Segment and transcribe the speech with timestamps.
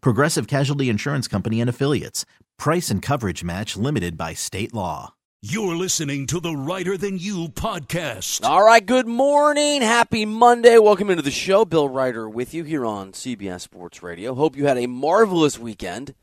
[0.00, 2.24] Progressive Casualty Insurance Company and Affiliates.
[2.58, 5.14] Price and coverage match limited by state law.
[5.42, 8.44] You're listening to the Reiter Than You podcast.
[8.44, 9.82] All right, good morning.
[9.82, 10.78] Happy Monday.
[10.78, 11.64] Welcome into the show.
[11.64, 14.34] Bill Reiter with you here on CBS Sports Radio.
[14.34, 16.14] Hope you had a marvelous weekend.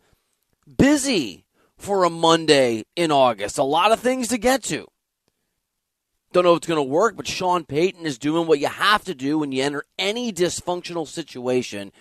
[0.77, 1.45] Busy
[1.77, 3.57] for a Monday in August.
[3.57, 4.87] A lot of things to get to.
[6.33, 9.03] Don't know if it's going to work, but Sean Payton is doing what you have
[9.03, 11.91] to do when you enter any dysfunctional situation,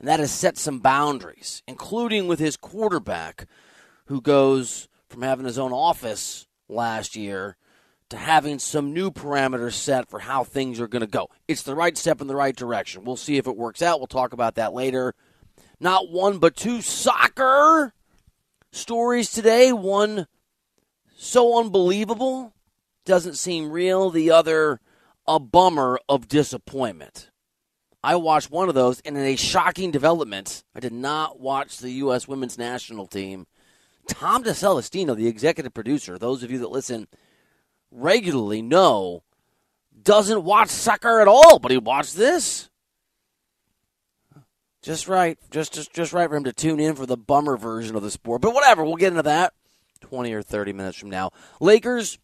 [0.00, 3.46] and that has set some boundaries, including with his quarterback,
[4.06, 7.56] who goes from having his own office last year
[8.08, 11.28] to having some new parameters set for how things are going to go.
[11.46, 13.04] It's the right step in the right direction.
[13.04, 14.00] We'll see if it works out.
[14.00, 15.14] We'll talk about that later.
[15.78, 17.92] Not one, but two soccer
[18.72, 19.72] stories today.
[19.72, 20.26] One
[21.16, 22.54] so unbelievable,
[23.04, 24.10] doesn't seem real.
[24.10, 24.80] The other,
[25.28, 27.29] a bummer of disappointment.
[28.02, 31.90] I watched one of those, and in a shocking development, I did not watch the
[31.90, 32.26] U.S.
[32.26, 33.46] women's national team.
[34.08, 37.08] Tom DeCelestino, the executive producer, those of you that listen
[37.90, 39.22] regularly know,
[40.02, 42.70] doesn't watch soccer at all, but he watched this.
[44.82, 47.96] Just right, just just just right for him to tune in for the bummer version
[47.96, 48.40] of the sport.
[48.40, 49.52] But whatever, we'll get into that
[50.00, 51.32] twenty or thirty minutes from now.
[51.60, 52.18] Lakers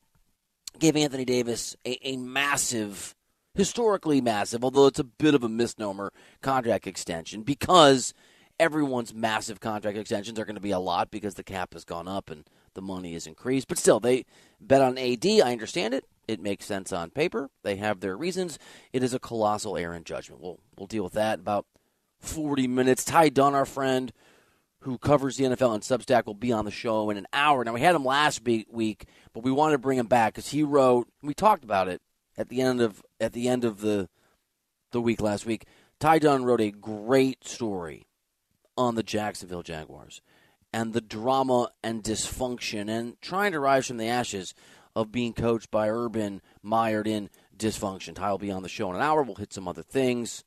[0.79, 3.15] gave Anthony Davis a, a massive,
[3.57, 6.13] historically massive, although it's a bit of a misnomer,
[6.43, 8.15] contract extension because
[8.59, 12.09] everyone's massive contract extensions are going to be a lot because the cap has gone
[12.09, 12.45] up and
[12.75, 13.69] the money is increased.
[13.69, 14.25] But still, they
[14.61, 15.27] bet on AD.
[15.27, 16.05] I understand it.
[16.29, 17.51] It makes sense on paper.
[17.63, 18.59] They have their reasons.
[18.93, 20.43] It is a colossal error in judgment.
[20.43, 21.67] We'll we'll deal with that in about
[22.19, 23.05] forty minutes.
[23.05, 24.13] Ty Dunne, our friend
[24.81, 27.65] who covers the NFL on Substack, will be on the show in an hour.
[27.65, 30.63] Now we had him last week, but we wanted to bring him back because he
[30.63, 31.09] wrote.
[31.23, 32.03] We talked about it
[32.37, 34.09] at the end of at the end of the
[34.93, 35.67] the week last week.
[35.99, 38.07] Ty Dunne wrote a great story
[38.77, 40.21] on the Jacksonville Jaguars
[40.73, 44.55] and the drama and dysfunction and trying to rise from the ashes
[44.95, 48.15] of being coached by Urban mired in dysfunction.
[48.15, 49.23] Ty will be on the show in an hour.
[49.23, 50.45] We'll hit some other things.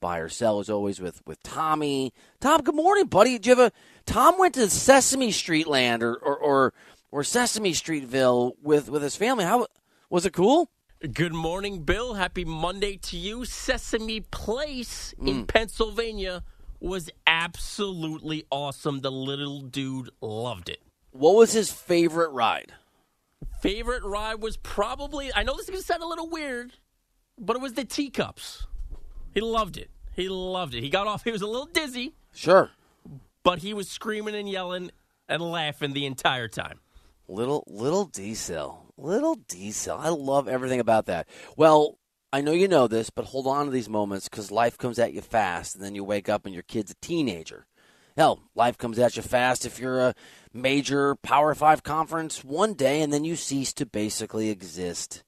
[0.00, 2.12] Buy or sell as always with with Tommy.
[2.40, 3.38] Tom, good morning, buddy.
[3.38, 3.72] Do you have a
[4.04, 6.74] Tom went to Sesame Street Land or or or,
[7.10, 9.44] or Sesame Streetville with with his family.
[9.44, 9.66] How
[10.10, 10.70] was it cool?
[11.00, 12.14] Good morning, Bill.
[12.14, 13.44] Happy Monday to you.
[13.44, 15.46] Sesame Place in mm.
[15.46, 16.42] Pennsylvania
[16.80, 19.02] was absolutely awesome.
[19.02, 20.80] The little dude loved it.
[21.10, 22.72] What was his favorite ride?
[23.60, 26.72] Favorite ride was probably, I know this is going to sound a little weird,
[27.38, 28.66] but it was the teacups.
[29.34, 29.90] He loved it.
[30.14, 30.82] He loved it.
[30.82, 32.70] He got off, he was a little dizzy, Sure.
[33.42, 34.90] but he was screaming and yelling
[35.28, 36.80] and laughing the entire time.
[37.28, 38.85] Little little diesel.
[38.98, 39.98] Little diesel.
[39.98, 41.28] I love everything about that.
[41.56, 41.98] Well,
[42.32, 45.12] I know you know this, but hold on to these moments because life comes at
[45.12, 47.66] you fast, and then you wake up and your kid's a teenager.
[48.16, 50.14] Hell, life comes at you fast if you're a
[50.52, 55.22] major Power Five conference one day, and then you cease to basically exist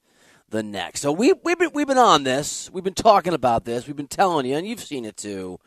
[0.49, 1.01] the next.
[1.01, 2.71] So we we've been we've been on this.
[2.73, 3.85] We've been talking about this.
[3.85, 5.59] We've been telling you, and you've seen it too.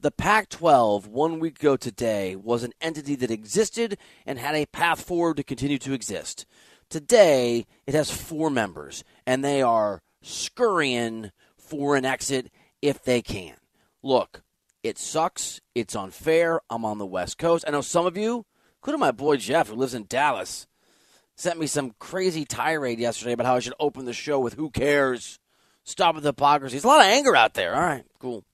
[0.00, 3.96] The Pac 12, one week ago today, was an entity that existed
[4.26, 6.44] and had a path forward to continue to exist.
[6.88, 12.50] Today, it has four members, and they are scurrying for an exit
[12.82, 13.56] if they can.
[14.02, 14.42] Look,
[14.82, 15.60] it sucks.
[15.74, 16.60] It's unfair.
[16.68, 17.64] I'm on the West Coast.
[17.66, 18.44] I know some of you,
[18.78, 20.66] including my boy Jeff, who lives in Dallas,
[21.36, 24.70] sent me some crazy tirade yesterday about how I should open the show with "Who
[24.70, 25.38] cares."
[25.84, 26.74] Stop with hypocrisy.
[26.74, 27.74] There's a lot of anger out there.
[27.74, 28.44] All right, cool.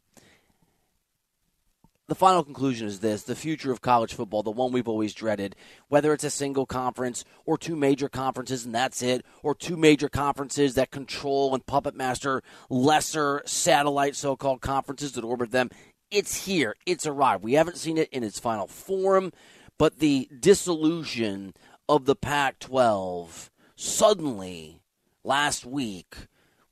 [2.11, 5.55] The final conclusion is this the future of college football, the one we've always dreaded,
[5.87, 10.09] whether it's a single conference or two major conferences and that's it, or two major
[10.09, 15.71] conferences that control and puppet master lesser satellite so called conferences that orbit them,
[16.11, 16.75] it's here.
[16.85, 17.45] It's arrived.
[17.45, 19.31] We haven't seen it in its final form,
[19.79, 21.55] but the dissolution
[21.89, 24.83] of the Pac 12 suddenly
[25.23, 26.17] last week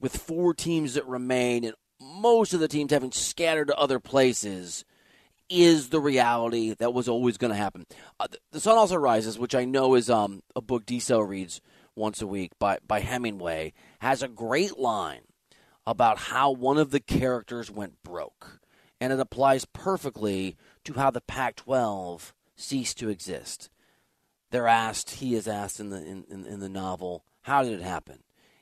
[0.00, 4.84] with four teams that remain and most of the teams having scattered to other places
[5.48, 7.86] is the reality that was always going to happen.
[8.20, 11.60] Uh, the Sun Also Rises, which I know is um, a book Diesel reads
[11.94, 15.22] once a week by, by Hemingway, has a great line
[15.86, 18.60] about how one of the characters went broke.
[19.00, 23.70] And it applies perfectly to how the Pac 12 ceased to exist.
[24.50, 27.82] They're asked, he is asked in the, in, in, in the novel, how did it
[27.82, 28.18] happen?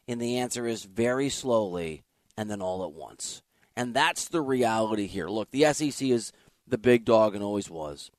[0.06, 2.04] And the answer is very slowly
[2.36, 3.42] and then all at once.
[3.76, 5.28] And that's the reality here.
[5.28, 6.32] Look, the SEC is
[6.66, 8.10] the big dog and always was.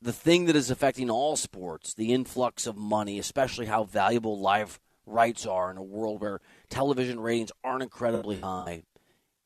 [0.00, 4.80] The thing that is affecting all sports, the influx of money, especially how valuable live
[5.06, 8.82] rights are in a world where television ratings aren't incredibly high.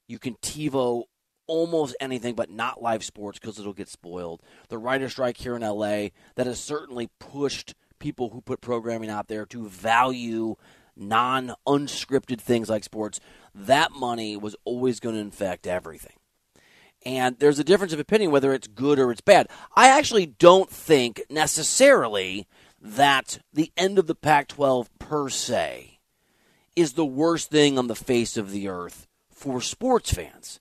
[0.08, 1.04] You can TiVo
[1.46, 4.42] almost anything but not live sports because it'll get spoiled.
[4.68, 9.28] The writer strike here in LA that has certainly pushed people who put programming out
[9.28, 10.56] there to value
[10.96, 13.20] non unscripted things like sports.
[13.54, 16.16] That money was always going to infect everything.
[17.06, 19.48] And there's a difference of opinion whether it's good or it's bad.
[19.76, 22.48] I actually don't think necessarily
[22.82, 26.00] that the end of the Pac 12 per se
[26.74, 30.58] is the worst thing on the face of the earth for sports fans.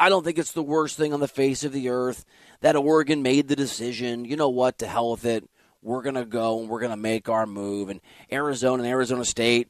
[0.00, 2.24] I don't think it's the worst thing on the face of the earth
[2.60, 5.50] that Oregon made the decision, you know what, to hell with it.
[5.82, 7.88] We're going to go and we're going to make our move.
[7.88, 8.00] And
[8.30, 9.68] Arizona and Arizona State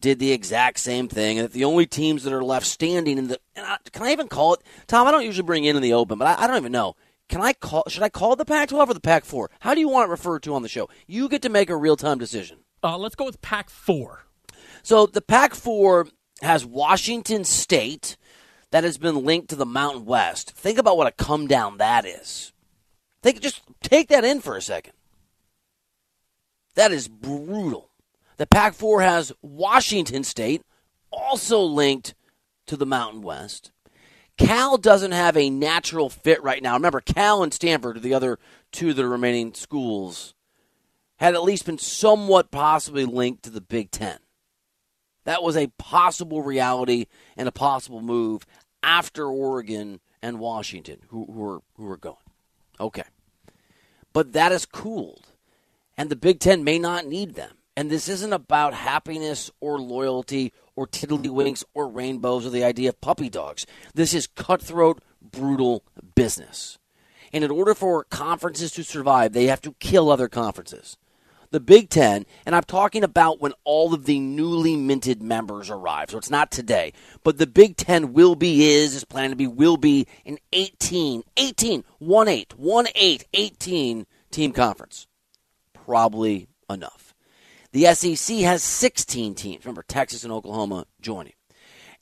[0.00, 1.38] did the exact same thing.
[1.38, 3.40] And that the only teams that are left standing in the.
[3.56, 4.62] I, can I even call it?
[4.86, 6.96] Tom, I don't usually bring in in the open, but I, I don't even know.
[7.28, 7.84] Can I call?
[7.88, 9.48] Should I call the Pac-12 or the Pac-4?
[9.60, 10.88] How do you want it referred to on the show?
[11.06, 12.58] You get to make a real-time decision.
[12.82, 14.24] Uh, let's go with Pac 4.
[14.82, 16.10] So the Pac-4
[16.42, 18.16] has Washington State
[18.70, 20.52] that has been linked to the Mountain West.
[20.52, 22.52] Think about what a come down that is.
[23.22, 24.92] Think, just take that in for a second.
[26.74, 27.90] That is brutal.
[28.38, 30.62] The Pac 4 has Washington State,
[31.10, 32.14] also linked
[32.66, 33.72] to the Mountain West.
[34.36, 36.74] Cal doesn't have a natural fit right now.
[36.74, 38.38] Remember, Cal and Stanford are the other
[38.70, 40.34] two that are remaining schools,
[41.16, 44.18] had at least been somewhat possibly linked to the Big Ten.
[45.24, 47.06] That was a possible reality
[47.36, 48.46] and a possible move
[48.84, 52.16] after Oregon and Washington, who, who are who are going.
[52.78, 53.02] Okay,
[54.12, 55.26] but that is cooled,
[55.96, 57.58] and the Big Ten may not need them.
[57.78, 63.00] And this isn't about happiness or loyalty or tiddlywinks or rainbows or the idea of
[63.00, 63.66] puppy dogs.
[63.94, 65.84] This is cutthroat, brutal
[66.16, 66.80] business.
[67.32, 70.96] And in order for conferences to survive, they have to kill other conferences.
[71.52, 76.10] The Big Ten, and I'm talking about when all of the newly minted members arrive.
[76.10, 76.92] So it's not today.
[77.22, 81.22] But the Big Ten will be, is, is planning to be, will be an 18,
[81.36, 85.06] 18, 1 8, 1 8, 18 team conference.
[85.72, 87.07] Probably enough.
[87.72, 89.64] The SEC has 16 teams.
[89.64, 91.34] Remember, Texas and Oklahoma joining.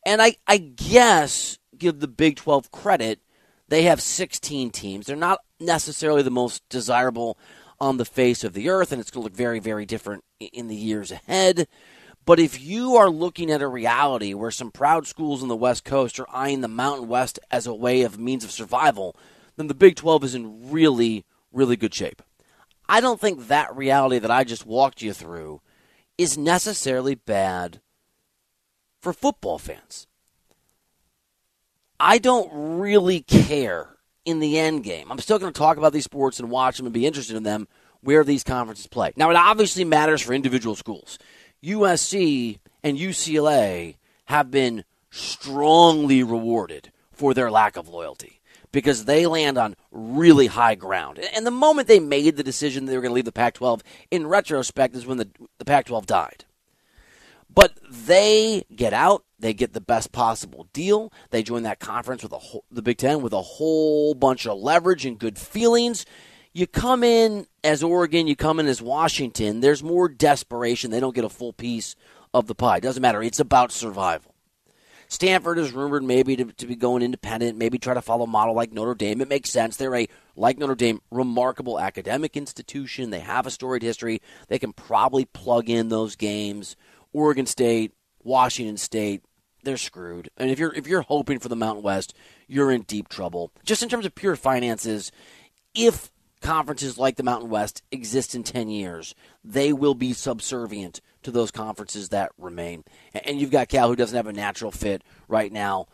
[0.05, 3.21] And I, I guess, give the Big 12 credit,
[3.69, 5.07] they have 16 teams.
[5.07, 7.37] They're not necessarily the most desirable
[7.81, 10.69] on the face of the earth, and it's going to look very, very different in
[10.69, 11.67] the years ahead.
[12.25, 15.85] But if you are looking at a reality where some proud schools in the West
[15.85, 19.17] Coast are eyeing the Mountain West as a way of means of survival,
[19.57, 22.23] then the Big 12 is in really, really good shape.
[22.89, 25.61] I don't think that reality that I just walked you through
[26.19, 27.81] is necessarily bad
[29.01, 30.07] for football fans.
[31.99, 35.11] I don't really care in the end game.
[35.11, 37.43] I'm still going to talk about these sports and watch them and be interested in
[37.43, 37.69] them
[38.01, 39.13] where these conferences play.
[39.17, 41.19] Now, it obviously matters for individual schools.
[41.65, 48.41] USC and UCLA have been strongly rewarded for their lack of loyalty
[48.73, 51.19] because they land on really high ground.
[51.19, 53.83] And the moment they made the decision they were going to leave the Pac 12,
[54.11, 56.45] in retrospect, is when the, the Pac 12 died.
[57.57, 61.11] But they get out, they get the best possible deal.
[61.31, 64.59] They join that conference with a whole, the Big Ten with a whole bunch of
[64.59, 66.05] leverage and good feelings.
[66.53, 69.61] You come in as Oregon, you come in as Washington.
[69.61, 70.91] There's more desperation.
[70.91, 71.97] They don't get a full piece
[72.35, 72.81] of the pie.
[72.81, 73.23] Doesn't matter.
[73.23, 74.36] It's about survival.
[75.09, 78.55] Stanford is rumored maybe to, to be going independent, maybe try to follow a model
[78.55, 79.21] like Notre Dame.
[79.21, 79.77] It makes sense.
[79.77, 83.11] They're a, like Notre Dame, remarkable academic institution.
[83.11, 84.21] They have a storied history.
[84.49, 86.77] They can probably plug in those games.
[87.13, 89.23] Oregon State, Washington State,
[89.63, 90.31] they're screwed.
[90.37, 92.15] And if you're if you're hoping for the Mountain West,
[92.47, 93.51] you're in deep trouble.
[93.65, 95.11] Just in terms of pure finances,
[95.75, 96.11] if
[96.41, 101.51] conferences like the Mountain West exist in 10 years, they will be subservient to those
[101.51, 102.83] conferences that remain.
[103.13, 105.87] And you've got Cal, who doesn't have a natural fit right now.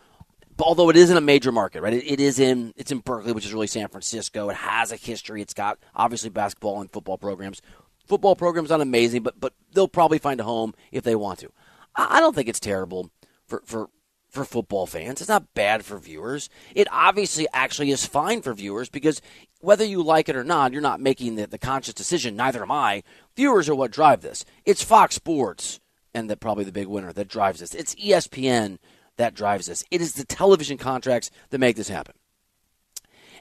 [0.61, 1.95] although it isn't a major market, right?
[1.95, 4.49] It, it is in it's in Berkeley, which is really San Francisco.
[4.49, 5.43] It has a history.
[5.43, 7.61] It's got obviously basketball and football programs.
[8.07, 11.53] Football programs aren't amazing, but but they'll probably find a home if they want to.
[11.97, 13.11] I, I don't think it's terrible
[13.47, 13.89] for for
[14.29, 15.21] for football fans.
[15.21, 16.49] It's not bad for viewers.
[16.75, 19.21] It obviously actually is fine for viewers because
[19.61, 22.35] whether you like it or not, you're not making the, the conscious decision.
[22.35, 23.03] Neither am I.
[23.37, 24.45] Viewers are what drive this.
[24.65, 25.81] It's Fox Sports,
[26.15, 27.75] and that probably the big winner that drives this.
[27.75, 28.79] It's ESPN
[29.17, 29.85] that drives this.
[29.91, 32.15] It is the television contracts that make this happen.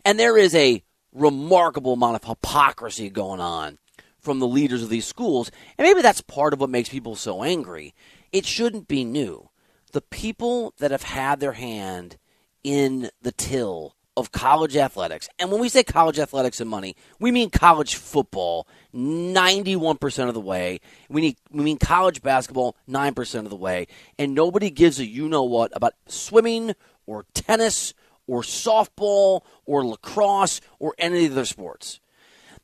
[0.04, 0.84] And there is a
[1.14, 3.78] remarkable amount of hypocrisy going on
[4.20, 5.52] from the leaders of these schools.
[5.78, 7.94] And maybe that's part of what makes people so angry.
[8.32, 9.50] It shouldn't be new
[9.92, 12.18] the people that have had their hand
[12.64, 17.32] in the till of college athletics, and when we say college athletics and money, we
[17.32, 20.80] mean college football 91% of the way.
[21.10, 23.88] We, need, we mean college basketball 9% of the way.
[24.20, 26.76] And nobody gives a you know what about swimming
[27.06, 27.94] or tennis
[28.28, 32.00] or softball or lacrosse or any of their sports.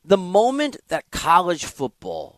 [0.04, 2.37] The moment that college football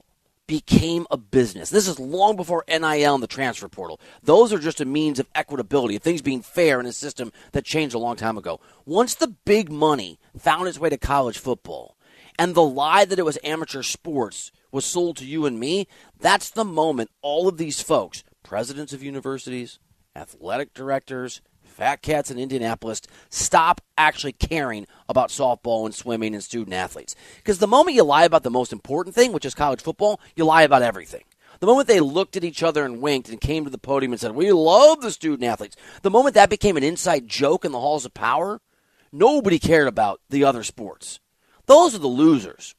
[0.49, 1.69] became a business.
[1.69, 3.99] This is long before NIL and the transfer portal.
[4.23, 7.65] Those are just a means of equitability, of things being fair in a system that
[7.65, 8.59] changed a long time ago.
[8.83, 11.95] Once the big money found its way to college football,
[12.39, 15.87] and the lie that it was amateur sports was sold to you and me,
[16.19, 19.77] that's the moment all of these folks, presidents of universities,
[20.15, 21.41] athletic directors,
[21.79, 27.15] fat cats in Indianapolis stop actually caring about softball and swimming and student athletes.
[27.37, 30.43] Because the moment you lie about the most important thing, which is college football, you
[30.43, 31.23] lie about everything.
[31.61, 34.19] The moment they looked at each other and winked and came to the podium and
[34.19, 37.79] said, We love the student athletes, the moment that became an inside joke in the
[37.79, 38.59] halls of power,
[39.13, 41.21] nobody cared about the other sports.
[41.65, 42.75] Those are the losers.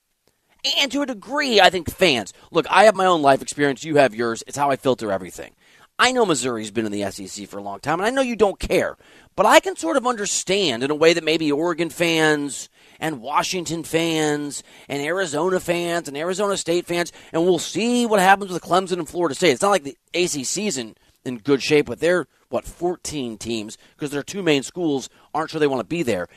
[0.78, 2.34] And to a degree, I think fans.
[2.50, 3.82] Look, I have my own life experience.
[3.82, 4.44] You have yours.
[4.46, 5.54] It's how I filter everything.
[6.02, 8.34] I know Missouri's been in the SEC for a long time, and I know you
[8.34, 8.96] don't care.
[9.36, 13.84] But I can sort of understand in a way that maybe Oregon fans and Washington
[13.84, 18.94] fans and Arizona fans and Arizona State fans, and we'll see what happens with Clemson
[18.94, 19.50] and Florida State.
[19.50, 24.10] It's not like the ACC's in, in good shape with their, what, 14 teams, because
[24.10, 26.28] their two main schools aren't sure they want to be there.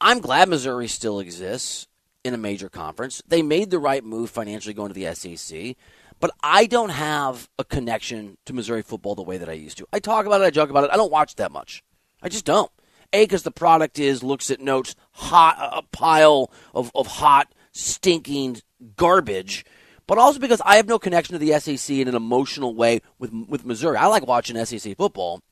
[0.00, 1.88] I'm glad Missouri still exists
[2.24, 3.22] in a major conference.
[3.28, 5.76] They made the right move financially going to the SEC.
[6.24, 9.86] But I don't have a connection to Missouri football the way that I used to.
[9.92, 10.90] I talk about it, I joke about it.
[10.90, 11.84] I don't watch that much.
[12.22, 12.72] I just don't.
[13.12, 18.62] A, because the product is looks at notes hot a pile of, of hot, stinking
[18.96, 19.66] garbage.
[20.06, 23.30] But also because I have no connection to the SEC in an emotional way with
[23.46, 23.98] with Missouri.
[23.98, 25.42] I like watching SEC football,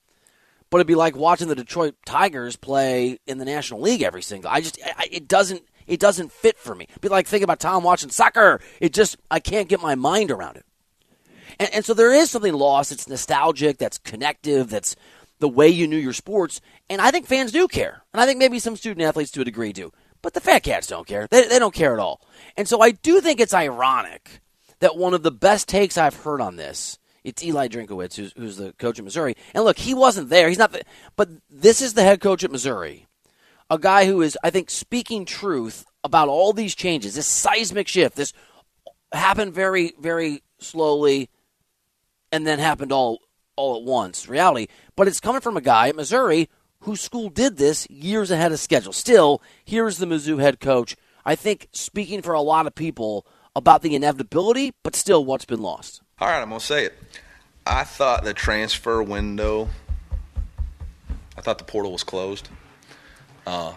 [0.71, 4.51] but it'd be like watching the Detroit Tigers play in the National League every single.
[4.51, 6.87] I just I, it doesn't it doesn't fit for me.
[7.01, 8.61] Be like thinking about Tom watching soccer.
[8.81, 10.65] It just I can't get my mind around it.
[11.59, 12.93] And, and so there is something lost.
[12.93, 13.79] It's nostalgic.
[13.79, 14.71] That's connective.
[14.71, 14.97] That's
[15.39, 16.61] the way you knew your sports.
[16.89, 18.03] And I think fans do care.
[18.13, 19.93] And I think maybe some student athletes to a degree do.
[20.23, 21.27] But the fat cats don't care.
[21.31, 22.21] They, they don't care at all.
[22.57, 24.41] And so I do think it's ironic
[24.79, 28.57] that one of the best takes I've heard on this it's Eli Drinkwitz, who's, who's,
[28.57, 29.37] the coach at Missouri.
[29.55, 30.49] And look, he wasn't there.
[30.49, 30.73] He's not.
[30.73, 30.83] The,
[31.17, 33.07] but this is the head coach at Missouri,
[33.71, 38.17] a guy who is, I think, speaking truth about all these changes, this seismic shift.
[38.17, 38.33] This
[39.13, 41.29] happened very, very slowly,
[42.31, 43.21] and then happened all
[43.57, 44.29] all at once.
[44.29, 44.67] Reality,
[44.97, 46.49] but it's coming from a guy at Missouri
[46.81, 48.93] whose school did this years ahead of schedule.
[48.93, 50.97] Still, here's the Mizzou head coach.
[51.25, 55.63] I think speaking for a lot of people about the inevitability, but still what's been
[55.63, 56.03] lost.
[56.21, 56.95] All right, I'm to say it.
[57.65, 59.69] I thought the transfer window,
[61.37, 62.49] I thought the portal was closed.
[63.47, 63.75] Uh,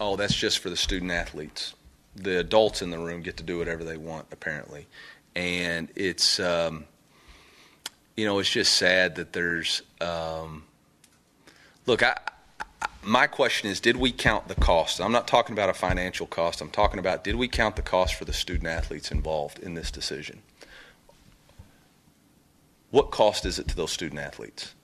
[0.00, 1.74] oh, that's just for the student athletes.
[2.16, 4.86] The adults in the room get to do whatever they want, apparently.
[5.36, 6.86] And it's, um,
[8.16, 9.82] you know, it's just sad that there's.
[10.00, 10.64] Um,
[11.86, 12.16] look, I,
[13.02, 15.00] my question is did we count the cost?
[15.00, 16.60] I'm not talking about a financial cost.
[16.60, 19.90] I'm talking about did we count the cost for the student athletes involved in this
[19.90, 20.42] decision?
[22.90, 24.74] What cost is it to those student athletes?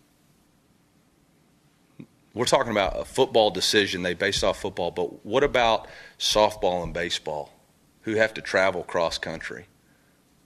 [2.35, 5.87] We're talking about a football decision they based off football, but what about
[6.19, 7.53] softball and baseball
[8.03, 9.67] who have to travel cross country?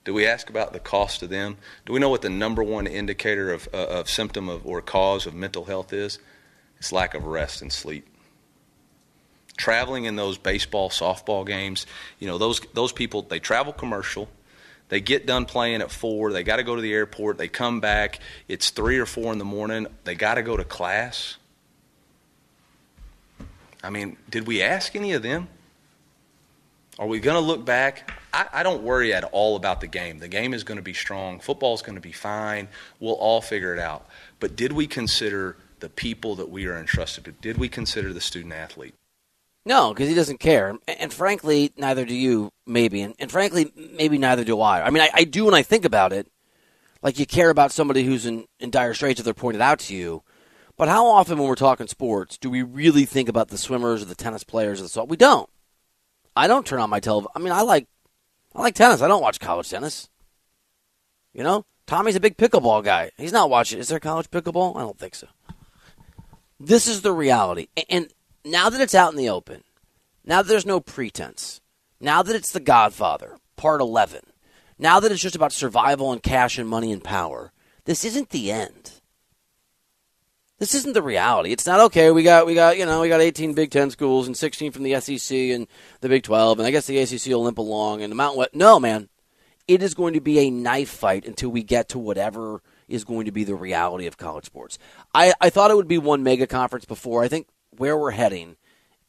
[0.04, 1.56] Do we ask about the cost to them?
[1.86, 5.26] Do we know what the number one indicator of, uh, of symptom of, or cause
[5.26, 6.18] of mental health is?
[6.78, 8.06] It's lack of rest and sleep.
[9.56, 11.86] Traveling in those baseball, softball games,
[12.18, 14.28] you know, those, those people, they travel commercial.
[14.88, 16.32] They get done playing at four.
[16.32, 17.38] They got to go to the airport.
[17.38, 18.20] They come back.
[18.46, 19.86] It's three or four in the morning.
[20.04, 21.36] They got to go to class.
[23.82, 25.48] I mean, did we ask any of them?
[26.98, 28.10] Are we going to look back?
[28.32, 30.18] I, I, don't worry at all about the game.
[30.18, 31.38] The game is going to be strong.
[31.38, 32.66] Football is going to be fine.
[32.98, 34.08] We'll all figure it out.
[34.40, 37.32] But did we consider the people that we are entrusted to?
[37.32, 38.94] Did we consider the student athlete?
[39.64, 40.70] No, because he doesn't care.
[40.70, 43.02] And, and, frankly, neither do you, maybe.
[43.02, 44.84] And, and frankly, maybe neither do I.
[44.84, 46.26] I mean, I, I, do when I think about it.
[47.00, 49.94] Like you care about somebody who's in, in dire straits if they're pointed out to
[49.94, 50.22] you.
[50.78, 54.06] But how often when we're talking sports do we really think about the swimmers or
[54.06, 55.08] the tennis players or the salt?
[55.08, 55.50] We don't.
[56.36, 57.32] I don't turn on my television.
[57.34, 57.88] I mean, I like
[58.54, 59.02] I like tennis.
[59.02, 60.08] I don't watch college tennis.
[61.34, 63.10] You know, Tommy's a big pickleball guy.
[63.18, 63.80] He's not watching.
[63.80, 64.76] Is there college pickleball?
[64.76, 65.26] I don't think so.
[66.60, 67.68] This is the reality.
[67.90, 68.12] And
[68.44, 69.64] now that it's out in the open,
[70.24, 71.60] now that there's no pretense,
[72.00, 74.20] now that it's The Godfather, part 11,
[74.78, 77.52] now that it's just about survival and cash and money and power,
[77.84, 78.97] this isn't the end.
[80.58, 81.52] This isn't the reality.
[81.52, 82.10] It's not okay.
[82.10, 84.82] We got we got you know we got 18 Big Ten schools and 16 from
[84.82, 85.68] the SEC and
[86.00, 88.54] the Big 12, and I guess the ACC will limp along and the Mountain West.
[88.54, 89.08] No, man,
[89.68, 93.26] it is going to be a knife fight until we get to whatever is going
[93.26, 94.78] to be the reality of college sports.
[95.14, 97.22] I, I thought it would be one mega conference before.
[97.22, 97.46] I think
[97.76, 98.56] where we're heading,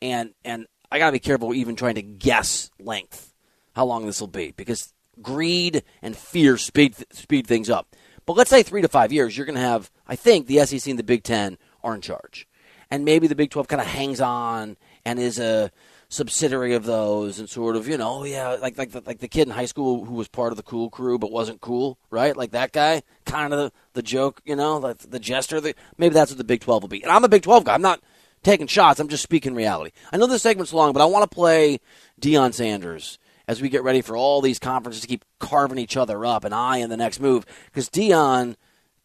[0.01, 3.33] and and I gotta be careful even trying to guess length,
[3.73, 7.95] how long this will be, because greed and fear speed speed things up.
[8.29, 10.87] But let's say three to five years, you're going to have, I think, the SEC
[10.87, 12.47] and the Big Ten are in charge,
[12.91, 15.71] and maybe the Big Twelve kind of hangs on and is a
[16.09, 19.27] subsidiary of those and sort of you know oh, yeah like like the, like the
[19.27, 22.37] kid in high school who was part of the cool crew but wasn't cool right?
[22.37, 26.13] Like that guy kind of the, the joke you know the, the jester the, maybe
[26.13, 27.01] that's what the Big 12 will be.
[27.01, 27.73] And I'm a Big 12 guy.
[27.73, 27.99] I'm not
[28.43, 28.99] taking shots.
[28.99, 29.89] I'm just speaking reality.
[30.11, 31.79] I know this segment's long but I want to play
[32.21, 33.17] Deion Sanders
[33.49, 36.53] as we get ready for all these conferences to keep carving each other up and
[36.53, 38.55] I in the next move because Dion,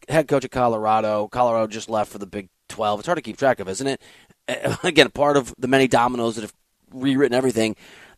[0.07, 3.37] head coach of Colorado Colorado just left for the Big 12 it's hard to keep
[3.37, 4.01] track of isn't it
[4.83, 6.53] again part of the many dominoes that have
[6.95, 7.75] rewritten everything.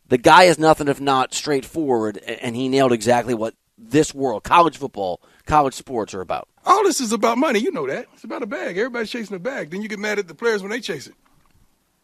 [0.08, 4.78] The guy is nothing if not straightforward, and he nailed exactly what this world, college
[4.78, 6.48] football, college sports are about.
[6.64, 7.60] All this is about money.
[7.60, 8.06] You know that.
[8.14, 8.76] It's about a bag.
[8.76, 9.70] Everybody's chasing a bag.
[9.70, 11.14] Then you get mad at the players when they chase it.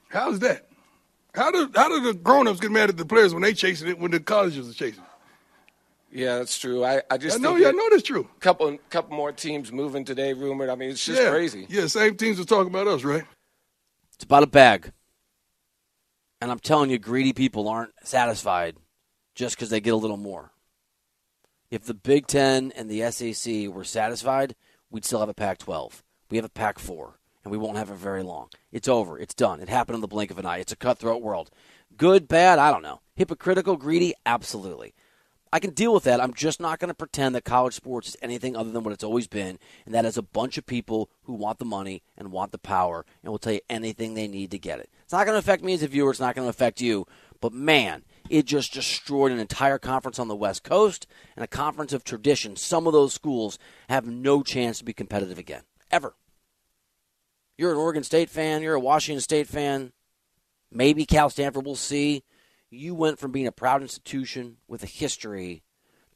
[0.08, 0.68] How's that?
[1.34, 3.98] How do how do the grown-ups get mad at the players when they chasing it
[3.98, 5.08] when the colleges are chasing it?
[6.14, 6.84] Yeah, that's true.
[6.84, 8.28] I, I just I know, yeah, I know that's true.
[8.38, 10.70] Couple couple more teams moving today, rumored.
[10.70, 11.30] I mean, it's just yeah.
[11.30, 11.66] crazy.
[11.68, 13.24] Yeah, same teams are talking about us, right?
[14.14, 14.92] It's about a bag.
[16.40, 18.76] And I'm telling you, greedy people aren't satisfied
[19.34, 20.52] just because they get a little more.
[21.70, 24.54] If the Big Ten and the SEC were satisfied,
[24.90, 26.04] we'd still have a Pac 12.
[26.30, 28.48] We have a Pac 4, and we won't have it very long.
[28.72, 29.18] It's over.
[29.18, 29.60] It's done.
[29.60, 30.58] It happened in the blink of an eye.
[30.58, 31.50] It's a cutthroat world.
[31.96, 33.00] Good, bad, I don't know.
[33.14, 34.94] Hypocritical, greedy, absolutely.
[35.52, 36.20] I can deal with that.
[36.20, 39.04] I'm just not going to pretend that college sports is anything other than what it's
[39.04, 42.50] always been, and that is a bunch of people who want the money and want
[42.50, 44.90] the power and will tell you anything they need to get it.
[45.04, 46.10] It's not going to affect me as a viewer.
[46.10, 47.06] It's not going to affect you.
[47.40, 51.92] But man, it just destroyed an entire conference on the West Coast and a conference
[51.92, 52.56] of tradition.
[52.56, 53.56] Some of those schools
[53.88, 56.16] have no chance to be competitive again, ever.
[57.56, 59.92] You're an Oregon State fan, you're a Washington State fan,
[60.70, 62.24] maybe Cal Stanford, we'll see
[62.74, 65.62] you went from being a proud institution with a history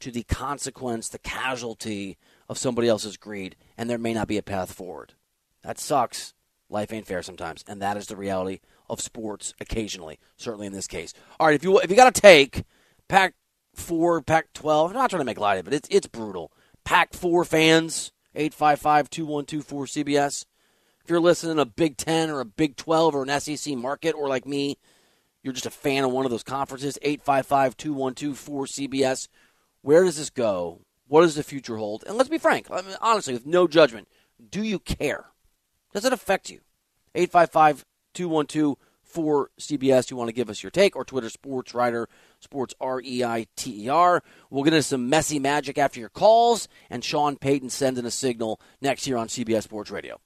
[0.01, 2.17] to the consequence, the casualty
[2.49, 5.15] of somebody else's greed, and there may not be a path forward.
[5.63, 6.35] That sucks.
[6.71, 10.87] Life ain't fair sometimes, and that is the reality of sports occasionally, certainly in this
[10.87, 11.15] case.
[11.41, 12.65] All right, if you if you got to take
[13.09, 13.35] Pac
[13.75, 16.53] 4, Pac 12, I'm not trying to make light of it, it's, it's brutal.
[16.85, 20.45] Pac 4 fans, 855 2124 CBS.
[21.09, 24.29] You're listening to a Big 10 or a Big 12 or an SEC market, or
[24.29, 24.77] like me,
[25.43, 29.29] you're just a fan of one of those conferences, 855 212 4CBS.
[29.81, 30.83] Where does this go?
[31.07, 32.05] What does the future hold?
[32.07, 34.09] And let's be frank, I mean, honestly, with no judgment,
[34.51, 35.27] do you care?
[35.95, 36.61] Does it affect you?
[37.15, 38.77] 855 212
[39.11, 40.11] 4CBS.
[40.11, 43.47] You want to give us your take, or Twitter Sports Reiter, Sports R E I
[43.57, 44.23] T E R.
[44.51, 48.61] We'll get into some Messi magic after your calls, and Sean Payton sending a signal
[48.83, 50.21] next year on CBS Sports Radio.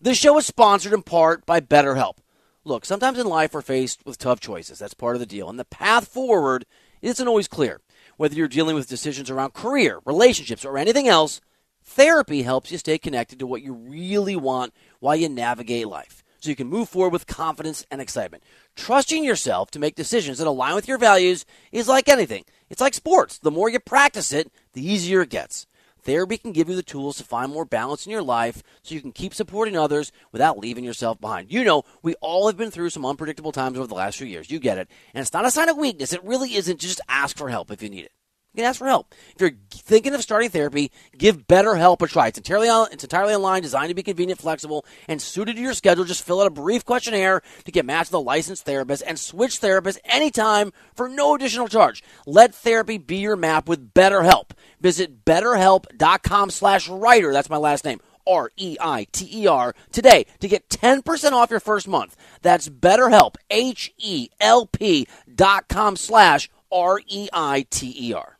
[0.00, 2.18] This show is sponsored in part by BetterHelp.
[2.64, 4.78] Look, sometimes in life we're faced with tough choices.
[4.78, 5.48] That's part of the deal.
[5.48, 6.66] And the path forward
[7.00, 7.80] isn't always clear.
[8.16, 11.40] Whether you're dealing with decisions around career, relationships, or anything else,
[11.82, 16.22] therapy helps you stay connected to what you really want while you navigate life.
[16.40, 18.42] So you can move forward with confidence and excitement.
[18.74, 22.44] Trusting yourself to make decisions that align with your values is like anything.
[22.70, 23.38] It's like sports.
[23.38, 25.66] The more you practice it, the easier it gets.
[26.02, 29.00] Therapy can give you the tools to find more balance in your life so you
[29.00, 31.52] can keep supporting others without leaving yourself behind.
[31.52, 34.50] You know, we all have been through some unpredictable times over the last few years.
[34.50, 34.88] You get it.
[35.14, 36.12] And it's not a sign of weakness.
[36.12, 36.80] It really isn't.
[36.80, 38.12] Just ask for help if you need it.
[38.52, 39.14] You can ask for help.
[39.36, 42.26] If you're thinking of starting therapy, give BetterHelp a try.
[42.26, 46.04] It's entirely, it's entirely online, designed to be convenient, flexible, and suited to your schedule.
[46.04, 49.60] Just fill out a brief questionnaire to get matched with a licensed therapist and switch
[49.60, 52.02] therapists anytime for no additional charge.
[52.26, 54.50] Let therapy be your map with BetterHelp.
[54.80, 57.32] Visit betterhelp.com slash reiter.
[57.32, 58.00] That's my last name.
[58.26, 62.16] R E I T E R, today to get 10% off your first month.
[62.42, 68.39] That's BetterHelp, H E L P dot com slash R E I T E R.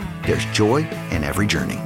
[0.23, 1.79] there's joy in every journey.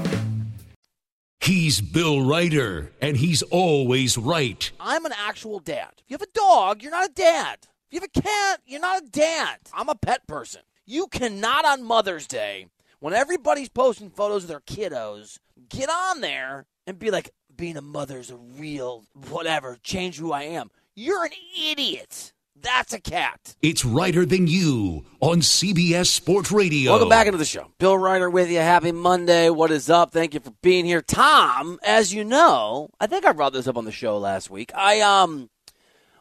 [1.39, 4.71] He's Bill Reiter, and he's always right.
[4.79, 5.91] I'm an actual dad.
[5.97, 7.59] If you have a dog, you're not a dad.
[7.61, 9.59] If you have a cat, you're not a dad.
[9.73, 10.61] I'm a pet person.
[10.85, 12.67] You cannot on Mother's Day,
[12.99, 15.37] when everybody's posting photos of their kiddos,
[15.69, 20.43] get on there and be like, being a mother's a real whatever, change who I
[20.43, 20.71] am.
[20.95, 21.31] You're an
[21.63, 22.33] idiot.
[22.65, 23.54] That's a cat.
[23.62, 26.93] It's Reiter Than You on CBS Sports Radio.
[26.93, 27.67] Welcome back into the show.
[27.78, 28.58] Bill Reiter with you.
[28.58, 29.51] Happy Monday.
[29.51, 30.12] What is up?
[30.12, 31.04] Thank you for being here.
[31.04, 34.71] Tom, as you know, I think I brought this up on the show last week.
[34.73, 35.51] I um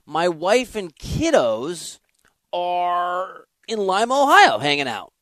[0.04, 1.98] my wife and kiddos
[2.52, 5.14] are in Lima, Ohio, hanging out.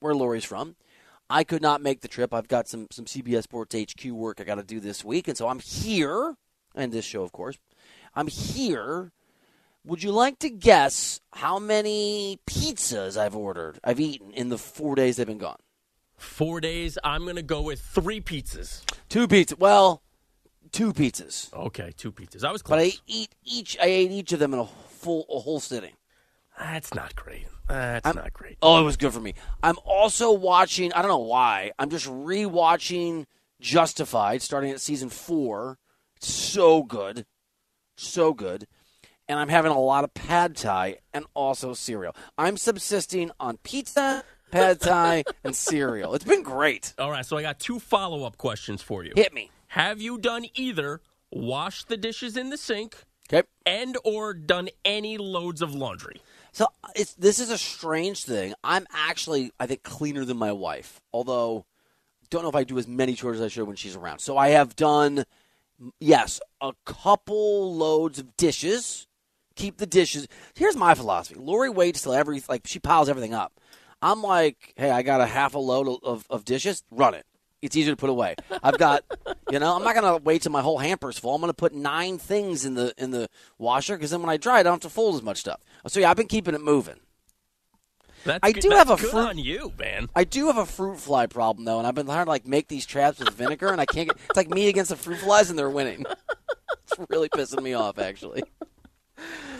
[0.00, 0.74] Where Lori's from.
[1.30, 2.34] I could not make the trip.
[2.34, 5.38] I've got some some CBS Sports HQ work I got to do this week, and
[5.38, 6.34] so I'm here,
[6.74, 7.58] and this show, of course.
[8.16, 9.12] I'm here.
[9.86, 14.94] Would you like to guess how many pizzas I've ordered, I've eaten in the four
[14.94, 15.58] days they've been gone?
[16.16, 16.96] Four days.
[17.04, 18.82] I'm going to go with three pizzas.
[19.10, 19.58] Two pizzas.
[19.58, 20.02] Well,
[20.72, 21.52] two pizzas.
[21.52, 22.44] Okay, two pizzas.
[22.44, 22.78] I was close.
[22.78, 23.76] But I eat each.
[23.78, 25.92] I ate each of them in a full, a whole sitting.
[26.58, 27.46] That's not great.
[27.68, 28.56] That's I'm- not great.
[28.62, 29.34] Oh, it was good for me.
[29.62, 30.92] I'm also watching.
[30.94, 31.72] I don't know why.
[31.78, 33.26] I'm just rewatching
[33.60, 35.78] Justified, starting at season four.
[36.16, 37.24] It's so good,
[37.96, 38.66] so good.
[39.28, 42.14] And I'm having a lot of pad thai and also cereal.
[42.36, 46.14] I'm subsisting on pizza, pad thai, and cereal.
[46.14, 46.92] It's been great.
[46.98, 49.12] All right, so I got two follow up questions for you.
[49.16, 49.50] Hit me.
[49.68, 51.00] Have you done either
[51.32, 52.96] wash the dishes in the sink
[53.32, 53.46] Okay.
[53.66, 56.20] and or done any loads of laundry?
[56.52, 58.54] So it's this is a strange thing.
[58.62, 61.64] I'm actually I think cleaner than my wife, although
[62.30, 64.18] don't know if I do as many chores as I should when she's around.
[64.20, 65.24] So I have done
[65.98, 69.08] yes, a couple loads of dishes.
[69.56, 70.26] Keep the dishes.
[70.54, 71.36] Here's my philosophy.
[71.38, 73.52] Lori waits till every like she piles everything up.
[74.02, 76.82] I'm like, hey, I got a half a load of, of, dishes.
[76.90, 77.24] Run it.
[77.62, 78.34] It's easier to put away.
[78.62, 79.02] I've got,
[79.50, 81.34] you know, I'm not gonna wait till my whole hamper's full.
[81.34, 84.56] I'm gonna put nine things in the in the washer because then when I dry,
[84.58, 85.60] it, I don't have to fold as much stuff.
[85.86, 87.00] So yeah, I've been keeping it moving.
[88.24, 90.08] That's I good- do have a fruit- on you, man.
[90.14, 92.68] I do have a fruit fly problem though, and I've been trying to like make
[92.68, 94.18] these traps with vinegar, and I can't get.
[94.28, 96.04] It's like me against the fruit flies, and they're winning.
[96.86, 98.42] It's really pissing me off, actually.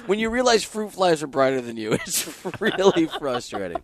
[0.06, 2.28] When you realize fruit flies are brighter than you, it's
[2.60, 3.82] really frustrating.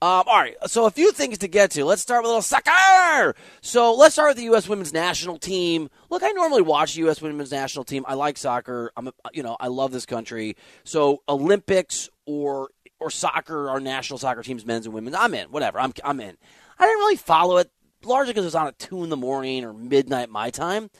[0.00, 1.84] Um, all right, so a few things to get to.
[1.84, 3.34] Let's start with a little soccer.
[3.62, 4.68] So let's start with the U.S.
[4.68, 5.90] Women's National Team.
[6.08, 7.20] Look, I normally watch the U.S.
[7.20, 8.04] Women's National Team.
[8.06, 8.92] I like soccer.
[8.96, 10.56] I'm, a, you know, I love this country.
[10.84, 12.70] So Olympics or
[13.00, 15.16] or soccer, our national soccer teams, men's and women's.
[15.16, 15.48] I'm in.
[15.50, 15.80] Whatever.
[15.80, 16.36] I'm I'm in.
[16.78, 17.68] I didn't really follow it
[18.04, 20.90] largely because it was on at two in the morning or midnight my time.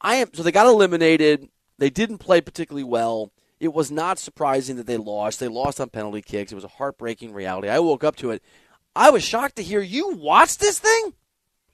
[0.00, 1.48] I am so they got eliminated.
[1.78, 3.30] They didn't play particularly well.
[3.64, 5.40] It was not surprising that they lost.
[5.40, 6.52] They lost on penalty kicks.
[6.52, 7.70] It was a heartbreaking reality.
[7.70, 8.42] I woke up to it.
[8.94, 11.14] I was shocked to hear you watch this thing.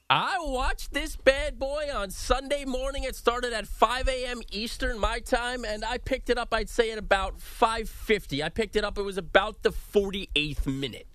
[0.09, 3.03] I watched this bad boy on Sunday morning.
[3.03, 4.41] It started at 5 a.m.
[4.53, 6.55] Eastern my time, and I picked it up.
[6.55, 8.41] I'd say at about 5:50.
[8.41, 8.97] I picked it up.
[8.97, 11.09] It was about the 48th minute.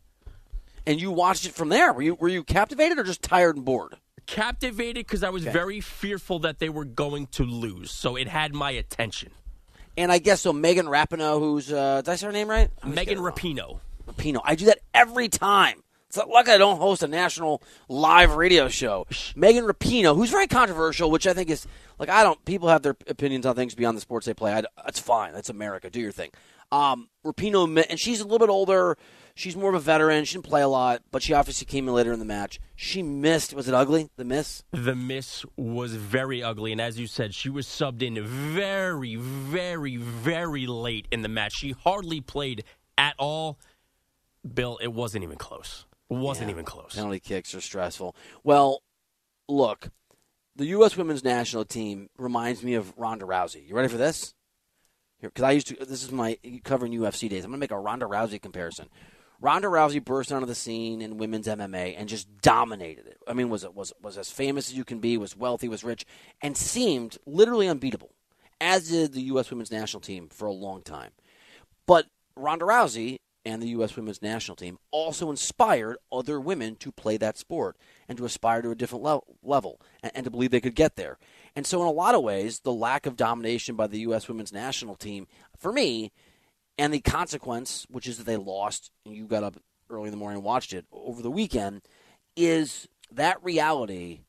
[0.86, 1.94] And you watched it from there.
[1.94, 3.96] Were you were you captivated or just tired and bored?
[4.26, 8.54] Captivated because I was very fearful that they were going to lose, so it had
[8.54, 9.32] my attention.
[9.98, 10.52] And I guess so.
[10.54, 12.70] Megan Rapinoe, who's uh, did I say her name right?
[12.84, 13.34] Megan get it wrong.
[13.34, 13.80] Rapino.
[14.08, 14.42] Rapinoe.
[14.44, 15.82] I do that every time.
[16.08, 19.06] It's not like I don't host a national live radio show.
[19.36, 21.68] Megan Rapinoe, who's very controversial, which I think is
[22.00, 22.44] like I don't.
[22.46, 24.54] People have their opinions on things beyond the sports they play.
[24.54, 25.34] I, that's fine.
[25.34, 25.90] That's America.
[25.90, 26.32] Do your thing.
[26.72, 28.98] Um, Rapinoe, and she's a little bit older.
[29.38, 30.24] She's more of a veteran.
[30.24, 32.58] She didn't play a lot, but she obviously came in later in the match.
[32.76, 33.54] She missed.
[33.54, 34.10] Was it ugly?
[34.15, 34.63] The miss.
[34.71, 39.98] The miss was very ugly, and as you said, she was subbed in very, very,
[39.98, 41.52] very late in the match.
[41.58, 42.63] She hardly played
[42.98, 43.60] at all.
[44.54, 45.86] Bill, it wasn't even close.
[46.10, 46.54] It wasn't Yeah.
[46.54, 46.95] even close.
[46.95, 48.15] Penalty kicks are stressful.
[48.43, 48.84] Well,
[49.50, 49.89] look,
[50.56, 50.95] the U.S.
[50.95, 53.67] women's national team reminds me of Ronda Rousey.
[53.67, 54.34] You ready for this?
[55.21, 55.76] Because I used to.
[55.76, 57.43] This is my covering UFC days.
[57.43, 58.88] I'm going to make a Ronda Rousey comparison.
[59.41, 63.17] Ronda Rousey burst onto the scene in women's MMA and just dominated it.
[63.28, 66.06] I mean, was was was as famous as you can be, was wealthy, was rich,
[66.41, 68.12] and seemed literally unbeatable.
[68.62, 69.50] As did the U.S.
[69.50, 71.12] women's national team for a long time.
[71.86, 73.95] But Ronda Rousey and the U.S.
[73.95, 77.78] women's national team also inspired other women to play that sport
[78.10, 80.95] and to aspire to a different le- level and, and to believe they could get
[80.95, 81.17] there.
[81.56, 84.28] And so, in a lot of ways, the lack of domination by the U.S.
[84.28, 86.12] women's national team, for me,
[86.78, 89.56] and the consequence, which is that they lost, and you got up
[89.90, 91.82] early in the morning and watched it over the weekend,
[92.36, 94.22] is that reality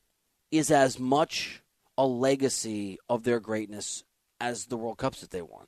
[0.51, 1.61] is as much
[1.97, 4.03] a legacy of their greatness
[4.39, 5.65] as the World Cups that they won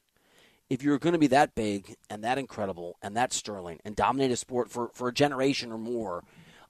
[0.69, 4.31] if you're going to be that big and that incredible and that sterling and dominate
[4.31, 6.23] a sport for, for a generation or more,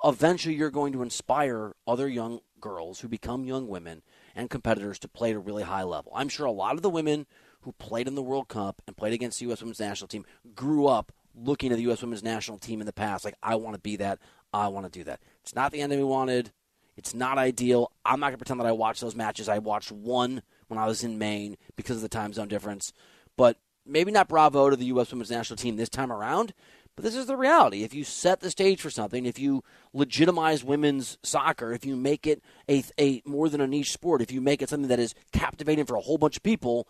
[0.04, 4.02] eventually you're going to inspire other young girls who become young women
[4.36, 6.12] and competitors to play at a really high level.
[6.16, 7.26] I'm sure a lot of the women
[7.62, 9.62] who played in the World Cup and played against the U.S.
[9.62, 12.02] women's national team grew up looking at the U.S.
[12.02, 14.20] women's national team in the past like, I want to be that.
[14.54, 15.20] I want to do that.
[15.42, 16.52] It's not the ending we wanted.
[16.98, 17.92] It's not ideal.
[18.04, 19.48] I'm not going to pretend that I watched those matches.
[19.48, 22.92] I watched one when I was in Maine because of the time zone difference.
[23.38, 25.12] But maybe not bravo to the U.S.
[25.12, 26.54] women's national team this time around,
[26.96, 27.84] but this is the reality.
[27.84, 32.28] If you set the stage for something, if you legitimize women's soccer, if you make
[32.28, 35.16] it a, a more than a niche sport, if you make it something that is
[35.32, 36.90] captivating for a whole bunch of people,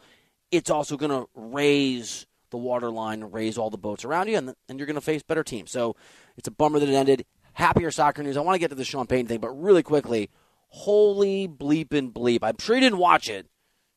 [0.52, 4.54] it's also going to raise the water waterline, raise all the boats around you, and,
[4.68, 5.72] and you're going to face better teams.
[5.72, 5.96] So
[6.38, 7.26] it's a bummer that it ended.
[7.54, 8.38] Happier soccer news.
[8.38, 10.30] I want to get to the Payton thing, but really quickly,
[10.70, 12.40] holy bleep and bleep.
[12.42, 13.48] I'm sure you didn't watch it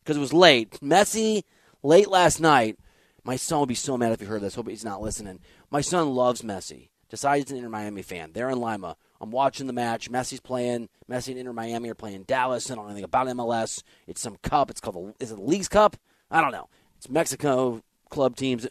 [0.03, 0.73] because it was late.
[0.81, 1.45] Messi,
[1.83, 2.79] late last night.
[3.25, 4.57] My son would be so mad if he heard this.
[4.57, 5.39] Hope he's not listening.
[5.71, 6.89] My son loves Messi.
[7.09, 8.33] Decides he's an Inter Miami fan.
[8.33, 8.97] They're in Lima.
[9.21, 10.11] I'm watching the match.
[10.11, 10.89] Messi's playing.
[11.09, 12.69] Messi and Inter Miami are playing Dallas.
[12.69, 13.85] I don't know anything about MLS.
[14.09, 14.71] It's some cup.
[14.71, 15.97] It's called the, is it the League's Cup?
[16.33, 16.69] I don't know.
[16.97, 18.67] It's Mexico club teams,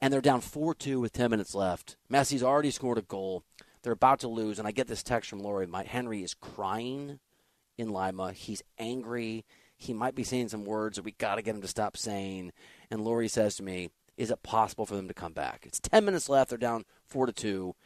[0.00, 1.96] and they're down four two with ten minutes left.
[2.10, 3.44] Messi's already scored a goal.
[3.82, 5.66] They're about to lose, and I get this text from Lori.
[5.66, 7.20] My Henry is crying
[7.78, 8.32] in Lima.
[8.32, 9.44] He's angry.
[9.76, 12.52] He might be saying some words that we got to get him to stop saying.
[12.90, 15.64] And Lori says to me, "Is it possible for them to come back?
[15.64, 16.50] It's ten minutes left.
[16.50, 17.76] They're down four to two.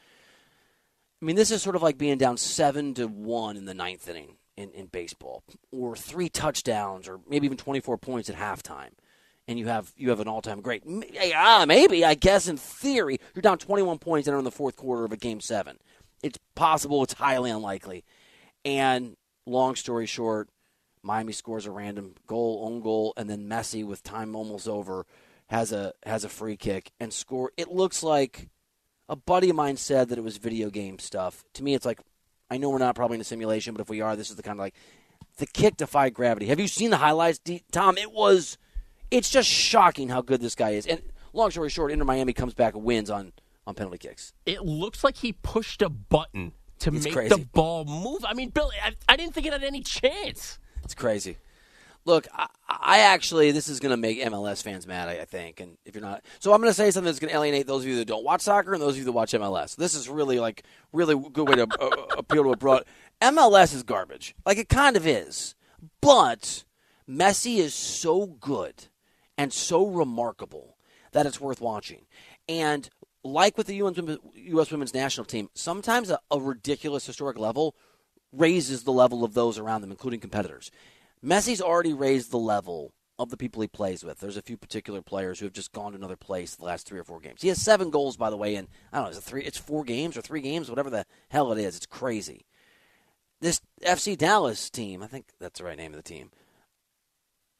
[1.20, 4.08] I mean, this is sort of like being down seven to one in the ninth
[4.08, 8.90] inning in, in baseball, or three touchdowns, or maybe even twenty four points at halftime,
[9.48, 10.82] and you have you have an all time great.
[10.86, 11.02] M-
[11.34, 15.04] Ah, maybe I guess in theory you're down twenty one points entering the fourth quarter
[15.04, 15.78] of a game seven.
[16.22, 17.02] It's possible.
[17.02, 18.04] It's highly unlikely.
[18.64, 20.48] And long story short,
[21.02, 25.06] Miami scores a random goal, own goal, and then Messi with time almost over
[25.48, 27.52] has a has a free kick and score.
[27.56, 28.48] It looks like
[29.08, 31.44] a buddy of mine said that it was video game stuff.
[31.54, 32.00] To me, it's like
[32.50, 34.42] I know we're not probably in a simulation, but if we are, this is the
[34.42, 34.74] kind of like
[35.38, 36.46] the kick defied gravity.
[36.46, 37.98] Have you seen the highlights, D- Tom?
[37.98, 38.58] It was.
[39.10, 40.86] It's just shocking how good this guy is.
[40.86, 41.00] And
[41.32, 43.32] long story short, Inter Miami comes back and wins on
[43.66, 44.32] on penalty kicks.
[44.46, 47.28] It looks like he pushed a button to It's make crazy.
[47.34, 48.24] the ball move.
[48.24, 50.58] I mean, Bill, I, I didn't think it had any chance.
[50.84, 51.38] It's crazy.
[52.06, 55.08] Look, I, I actually this is going to make MLS fans mad.
[55.08, 57.30] I, I think, and if you're not, so I'm going to say something that's going
[57.30, 59.32] to alienate those of you that don't watch soccer and those of you that watch
[59.32, 59.76] MLS.
[59.76, 62.84] This is really like really good way to uh, appeal to a broad.
[63.20, 64.34] MLS is garbage.
[64.46, 65.56] Like it kind of is,
[66.00, 66.64] but
[67.08, 68.86] Messi is so good
[69.36, 70.76] and so remarkable
[71.12, 72.06] that it's worth watching.
[72.48, 72.88] And
[73.24, 73.96] like with the US
[74.34, 74.70] U.S.
[74.70, 77.74] women's national team, sometimes a, a ridiculous historic level
[78.32, 80.70] raises the level of those around them, including competitors.
[81.24, 84.20] Messi's already raised the level of the people he plays with.
[84.20, 86.98] There's a few particular players who have just gone to another place the last three
[86.98, 87.42] or four games.
[87.42, 89.42] He has seven goals, by the way, in I don't know, is it three?
[89.42, 91.76] It's four games or three games, whatever the hell it is.
[91.76, 92.46] It's crazy.
[93.40, 96.30] This FC Dallas team, I think that's the right name of the team.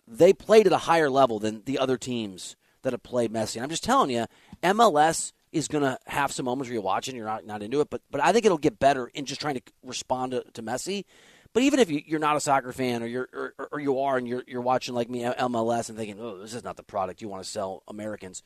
[0.07, 3.57] They played at a higher level than the other teams that have played Messi.
[3.57, 4.27] And I'm just telling you,
[4.63, 7.91] MLS is going to have some moments where you're watching, you're not, not into it,
[7.91, 11.05] but but I think it'll get better in just trying to respond to, to Messi.
[11.57, 14.19] But even if you, you're not a soccer fan, or you're or, or you are,
[14.19, 17.23] and you're you're watching like me MLS and thinking, oh, this is not the product
[17.23, 18.43] you want to sell Americans.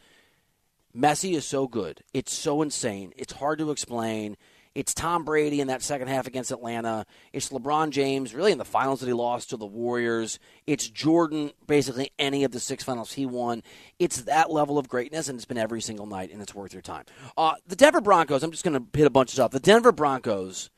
[0.97, 2.05] Messi is so good.
[2.15, 3.13] It's so insane.
[3.17, 4.37] It's hard to explain.
[4.77, 7.05] It's Tom Brady in that second half against Atlanta.
[7.33, 10.39] It's LeBron James, really in the finals that he lost to the Warriors.
[10.69, 13.65] It's Jordan, basically any of the six finals he won.
[13.99, 16.83] It's that level of greatness, and it's been every single night, and it's worth your
[16.83, 17.07] time.
[17.37, 19.51] Uh, the Denver Broncos, I'm just going to hit a bunch of stuff.
[19.51, 20.71] The Denver Broncos,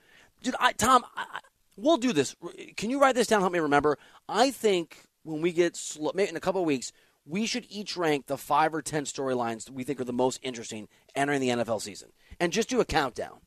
[0.43, 1.41] dude, I, Tom, I,
[1.83, 2.35] we'll do this.
[2.77, 3.41] Can you write this down?
[3.41, 3.99] Help me remember.
[4.29, 6.93] I think when we get slow, maybe in a couple of weeks,
[7.27, 10.89] we should each rank the five or ten storylines we think are the most interesting
[11.15, 13.41] entering the NFL season, and just do a countdown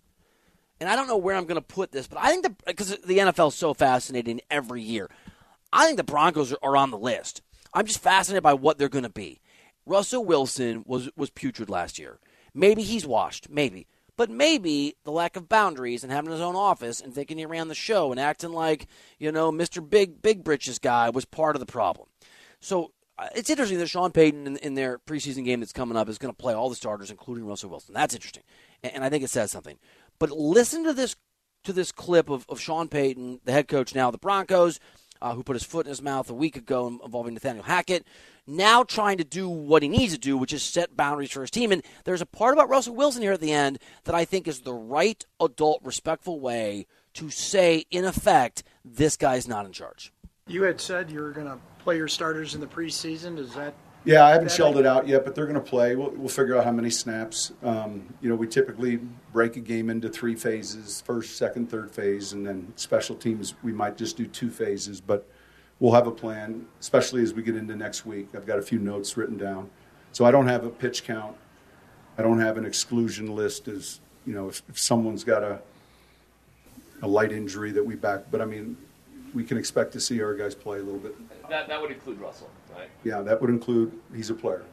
[0.80, 2.98] and I don't know where I'm going to put this, but I think the because
[2.98, 5.10] the NFL is so fascinating every year,
[5.72, 7.42] I think the Broncos are, are on the list.
[7.74, 9.42] I'm just fascinated by what they're going to be.
[9.86, 12.20] Russell Wilson was was putrid last year.
[12.54, 17.02] Maybe he's washed, maybe, but maybe the lack of boundaries and having his own office
[17.02, 18.88] and thinking he ran the show and acting like
[19.20, 19.88] you know Mr.
[19.88, 22.08] Big Big Britches guy was part of the problem.
[22.60, 26.10] So uh, it's interesting that Sean Payton in, in, their preseason game that's coming up
[26.10, 27.94] is going to play all the starters, including Russell Wilson.
[27.94, 28.44] That's interesting,
[28.84, 29.78] and, and I think it says something.
[30.20, 31.16] But listen to this
[31.64, 34.80] to this clip of, of Sean Payton, the head coach now of the Broncos,
[35.22, 38.06] uh, who put his foot in his mouth a week ago involving Nathaniel Hackett,
[38.48, 41.52] now trying to do what he needs to do, which is set boundaries for his
[41.52, 41.72] team.
[41.72, 44.62] And there's a part about Russell Wilson here at the end that I think is
[44.62, 50.12] the right adult, respectful way to say, in effect, this guy's not in charge.
[50.48, 53.38] You had said you were going to play your starters in the preseason.
[53.38, 53.74] Does that
[54.06, 55.96] yeah, I haven't shelled it out yet, but they're going to play.
[55.96, 57.52] We'll, we'll, figure out how many snaps.
[57.64, 58.98] Um, you know, we typically
[59.34, 63.56] break a game into three phases: first, second, third phase, and then special teams.
[63.64, 65.28] We might just do two phases, but
[65.80, 68.30] we'll have a plan, especially as we get into next week.
[68.36, 69.70] I've got a few notes written down,
[70.12, 71.36] so I don't have a pitch count.
[72.18, 73.68] I don't have an exclusion list.
[73.68, 75.60] As you know, if, if someone's got a
[77.02, 78.78] a light injury that we back, but I mean,
[79.34, 81.16] we can expect to see our guys play a little bit.
[81.50, 82.90] That, that would include Russell, right?
[83.04, 84.64] Yeah, that would include he's a player.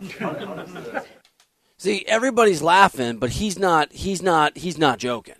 [1.78, 3.92] See, everybody's laughing, but he's not.
[3.92, 4.58] He's not.
[4.58, 5.36] He's not joking.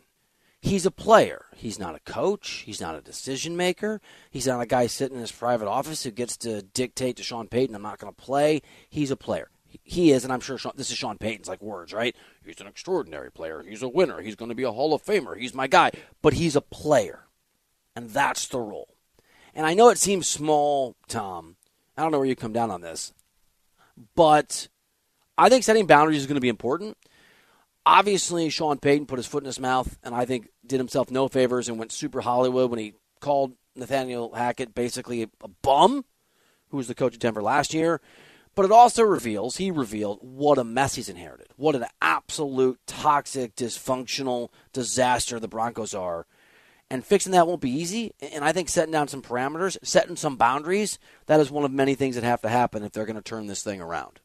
[0.63, 1.47] He's a player.
[1.57, 2.63] He's not a coach.
[2.67, 4.01] He's not a decision maker.
[4.31, 7.49] He's not a guy sitting in his private office who gets to dictate to Sean
[7.49, 9.51] Payton, "I'm not going to play." He's a player.
[9.85, 12.15] He is, and I'm sure Sean, this is Sean Payton's like words, right?
[12.45, 13.63] He's an extraordinary player.
[13.67, 14.21] He's a winner.
[14.21, 15.39] He's going to be a Hall of Famer.
[15.39, 15.93] He's my guy.
[16.23, 17.27] But he's a player,
[17.95, 18.97] and that's the role.
[19.55, 21.57] And I know it seems small, Tom.
[22.01, 23.13] I don't know where you come down on this.
[24.17, 24.69] But
[25.37, 26.97] I think setting boundaries is going to be important.
[27.85, 31.29] Obviously, Sean Payton put his foot in his mouth and I think did himself no
[31.29, 36.07] favors and went super Hollywood when he called Nathaniel Hackett basically a bum,
[36.71, 38.01] who was the coach of Denver last year.
[38.55, 41.49] But it also reveals, he revealed, what a mess he's inherited.
[41.57, 46.27] What an absolute toxic, dysfunctional disaster the Broncos are
[46.91, 48.13] and fixing that won't be easy.
[48.21, 51.95] And I think setting down some parameters, setting some boundaries, that is one of many
[51.95, 54.21] things that have to happen if they're going to turn this thing around.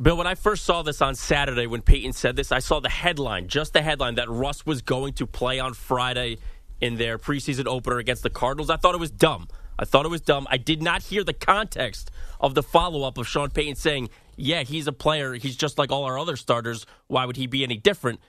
[0.00, 2.88] Bill, when I first saw this on Saturday when Payton said this, I saw the
[2.88, 6.38] headline, just the headline that Russ was going to play on Friday
[6.80, 8.70] in their preseason opener against the Cardinals.
[8.70, 9.48] I thought it was dumb.
[9.76, 10.46] I thought it was dumb.
[10.50, 14.62] I did not hear the context of the follow up of Sean Payton saying, yeah,
[14.62, 15.34] he's a player.
[15.34, 16.86] He's just like all our other starters.
[17.08, 18.20] Why would he be any different?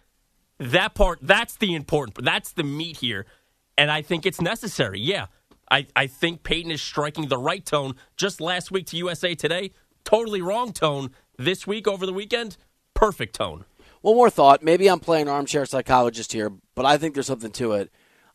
[0.57, 3.27] That part, that's the important, that's the meat here
[3.79, 4.99] and I think it's necessary.
[4.99, 5.27] Yeah,
[5.71, 7.95] I, I think Payton is striking the right tone.
[8.17, 9.71] Just last week to USA Today,
[10.03, 11.11] totally wrong tone.
[11.37, 12.57] This week over the weekend,
[12.93, 13.63] perfect tone.
[14.01, 14.61] One more thought.
[14.61, 17.89] Maybe I'm playing armchair psychologist here, but I think there's something to it.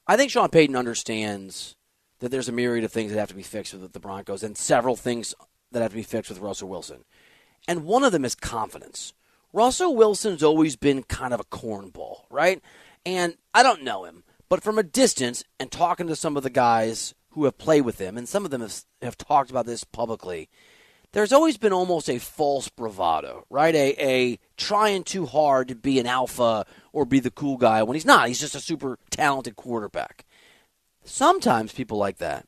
[0.06, 1.76] I think Sean Payton understands
[2.20, 4.56] that there's a myriad of things that have to be fixed with the Broncos and
[4.56, 5.34] several things
[5.72, 7.04] that have to be fixed with Russell Wilson.
[7.68, 9.12] And one of them is confidence.
[9.52, 12.62] Russell Wilson's always been kind of a cornball, right?
[13.04, 16.50] And I don't know him, but from a distance and talking to some of the
[16.50, 19.84] guys who have played with him, and some of them have, have talked about this
[19.84, 20.48] publicly,
[21.12, 23.74] there's always been almost a false bravado, right?
[23.74, 27.94] A, a trying too hard to be an alpha or be the cool guy when
[27.94, 28.28] he's not.
[28.28, 30.24] He's just a super talented quarterback.
[31.04, 32.46] Sometimes people like that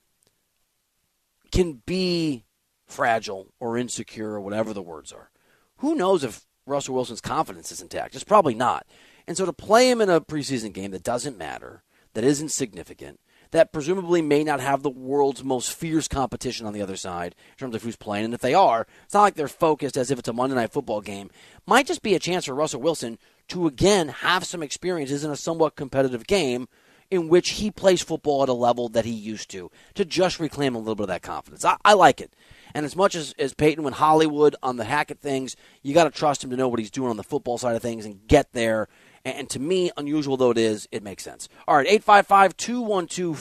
[1.52, 2.44] can be
[2.86, 5.30] fragile or insecure or whatever the words are.
[5.78, 8.14] Who knows if Russell Wilson's confidence is intact?
[8.14, 8.86] It's probably not.
[9.28, 11.82] And so to play him in a preseason game that doesn't matter,
[12.16, 16.80] that isn't significant, that presumably may not have the world's most fierce competition on the
[16.80, 18.24] other side in terms of who's playing.
[18.24, 20.72] And if they are, it's not like they're focused as if it's a Monday night
[20.72, 21.28] football game.
[21.66, 25.36] Might just be a chance for Russell Wilson to again have some experiences in a
[25.36, 26.68] somewhat competitive game
[27.10, 30.74] in which he plays football at a level that he used to, to just reclaim
[30.74, 31.66] a little bit of that confidence.
[31.66, 32.32] I, I like it.
[32.74, 36.10] And as much as, as Payton went Hollywood on the Hackett things, you got to
[36.10, 38.54] trust him to know what he's doing on the football side of things and get
[38.54, 38.88] there
[39.26, 41.48] And to me, unusual though it is, it makes sense.
[41.66, 43.36] All right, 855 212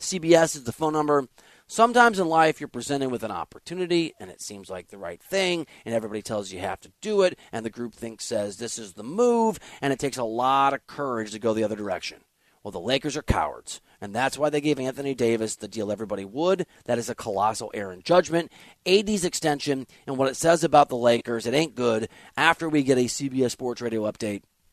[0.00, 1.26] 4CBS is the phone number.
[1.66, 5.66] Sometimes in life, you're presented with an opportunity and it seems like the right thing,
[5.84, 8.78] and everybody tells you you have to do it, and the group thinks says this
[8.78, 12.20] is the move, and it takes a lot of courage to go the other direction.
[12.62, 16.24] Well, the Lakers are cowards, and that's why they gave Anthony Davis the deal everybody
[16.24, 16.64] would.
[16.84, 18.52] That is a colossal error in judgment.
[18.86, 22.08] AD's extension and what it says about the Lakers, it ain't good.
[22.36, 24.42] After we get a CBS Sports Radio update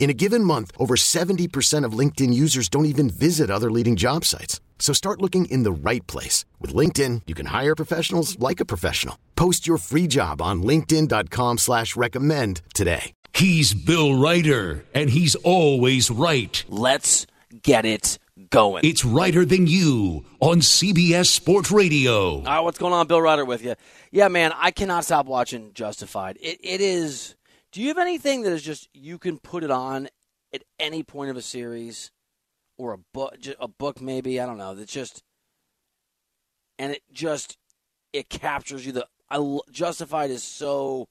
[0.00, 4.24] In a given month, over 70% of LinkedIn users don't even visit other leading job
[4.24, 4.60] sites.
[4.78, 6.46] So start looking in the right place.
[6.58, 9.16] With LinkedIn, you can hire professionals like a professional.
[9.36, 13.12] Post your free job on linkedin.com slash recommend today.
[13.34, 16.64] He's Bill Reiter, and he's always right.
[16.68, 17.26] Let's
[17.62, 18.84] get it going.
[18.84, 22.36] It's Reiter Than You on CBS Sports Radio.
[22.36, 23.06] All right, what's going on?
[23.06, 23.74] Bill Reiter with you.
[24.10, 26.38] Yeah, man, I cannot stop watching Justified.
[26.40, 27.34] It, it is.
[27.72, 30.08] Do you have anything that is just you can put it on
[30.52, 32.10] at any point of a series
[32.76, 34.40] or a book, a book maybe?
[34.40, 34.74] I don't know.
[34.74, 35.22] That's just,
[36.78, 37.56] and it just
[38.12, 38.92] it captures you.
[38.92, 41.08] The I, Justified is so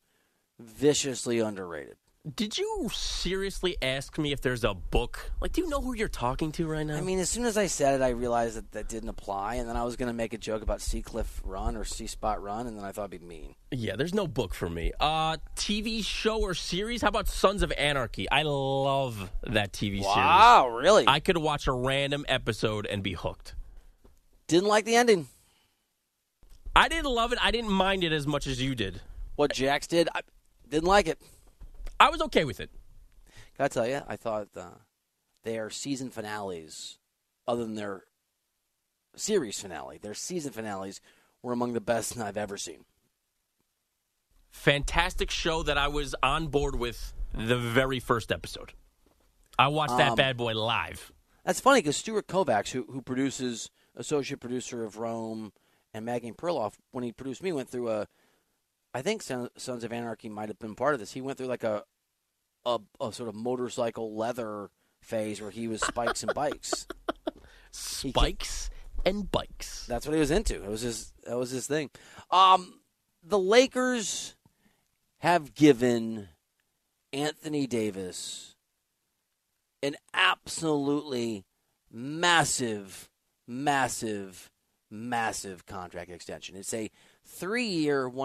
[0.60, 1.96] viciously underrated.
[2.36, 5.32] Did you seriously ask me if there's a book?
[5.40, 6.98] Like, do you know who you're talking to right now?
[6.98, 9.70] I mean, as soon as I said it, I realized that that didn't apply, and
[9.70, 12.68] then I was going to make a joke about Seacliff Run or See Spot Run,
[12.68, 13.56] and then I thought it'd be mean.
[13.72, 14.92] Yeah, there's no book for me.
[15.00, 17.02] Uh, TV show or series?
[17.02, 18.30] How about Sons of Anarchy?
[18.30, 20.06] I love that TV series.
[20.06, 21.06] Wow, really?
[21.08, 23.56] I could watch a random episode and be hooked.
[24.48, 25.28] Didn't like the ending.
[26.76, 27.40] I didn't love it.
[27.42, 29.02] I didn't mind it as much as you did.
[29.36, 30.22] What Jax did, I
[30.70, 31.18] didn't like it.
[32.00, 32.70] I was okay with it.
[33.56, 34.02] Can I tell you?
[34.08, 34.70] I thought uh,
[35.44, 36.98] their season finales,
[37.48, 38.04] other than their
[39.16, 41.02] series finale, their season finales
[41.42, 42.86] were among the best I've ever seen.
[44.52, 48.74] Fantastic show that I was on board with the very first episode.
[49.58, 51.12] I watched that Um, bad boy live.
[51.46, 55.52] That's funny because Stuart Kovacs, who who produces associate producer of Rome
[55.94, 58.08] and Maggie Perloff, when he produced me, went through a.
[58.94, 61.14] I think Sons of Anarchy might have been part of this.
[61.14, 61.84] He went through like a,
[62.66, 64.70] a, a sort of motorcycle leather
[65.02, 66.88] phase where he was spikes and bikes.
[67.72, 68.70] Spikes
[69.06, 69.86] and bikes.
[69.88, 70.56] That's what he was into.
[70.56, 71.14] It was his.
[71.26, 71.92] That was his thing.
[72.32, 72.82] Um,
[73.24, 74.36] the Lakers
[75.20, 76.30] have given
[77.14, 78.56] Anthony Davis
[79.84, 81.46] an absolutely
[81.92, 83.10] massive,
[83.48, 84.50] massive,
[84.90, 86.56] massive contract extension.
[86.56, 86.90] It's a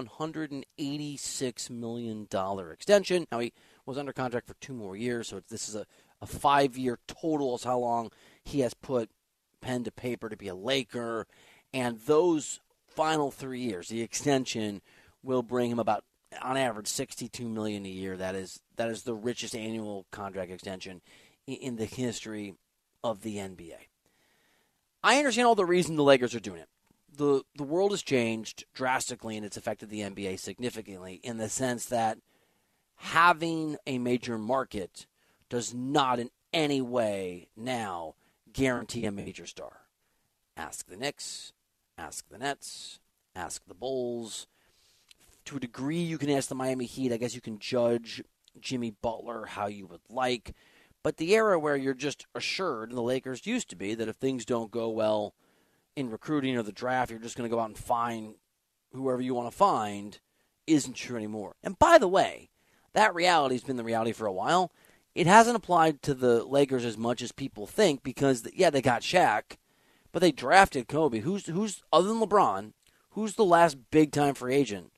[0.06, 3.26] hundred and eighty-six million dollar extension.
[3.30, 3.52] Now he
[3.86, 5.86] was under contract for two more years, so this is a,
[6.20, 7.56] a five-year total.
[7.56, 8.10] Is how long
[8.42, 9.10] he has put
[9.60, 11.26] pen to paper to be a Laker,
[11.72, 14.80] and those final three years, the extension
[15.22, 16.04] will bring him about
[16.42, 18.16] on average 62 million a year.
[18.16, 21.00] That is that is the richest annual contract extension
[21.46, 22.54] in the history
[23.02, 23.76] of the NBA.
[25.02, 26.68] I understand all the reason the Lakers are doing it.
[27.16, 31.86] The the world has changed drastically and it's affected the NBA significantly in the sense
[31.86, 32.18] that
[32.96, 35.06] having a major market
[35.48, 38.14] does not in any way now
[38.52, 39.82] guarantee a major star.
[40.56, 41.52] Ask the Knicks,
[41.98, 43.00] ask the Nets,
[43.34, 44.46] ask the Bulls.
[45.46, 47.12] To a degree, you can ask the Miami Heat.
[47.12, 48.22] I guess you can judge
[48.60, 50.54] Jimmy Butler how you would like.
[51.02, 54.16] But the era where you're just assured, and the Lakers used to be, that if
[54.16, 55.34] things don't go well
[55.96, 58.34] in recruiting or the draft, you're just going to go out and find
[58.92, 60.20] whoever you want to find,
[60.66, 61.56] isn't true anymore.
[61.62, 62.50] And by the way,
[62.92, 64.72] that reality has been the reality for a while.
[65.14, 69.02] It hasn't applied to the Lakers as much as people think because, yeah, they got
[69.02, 69.56] Shaq,
[70.12, 71.20] but they drafted Kobe.
[71.20, 72.72] Who's who's other than LeBron?
[73.10, 74.92] Who's the last big time free agent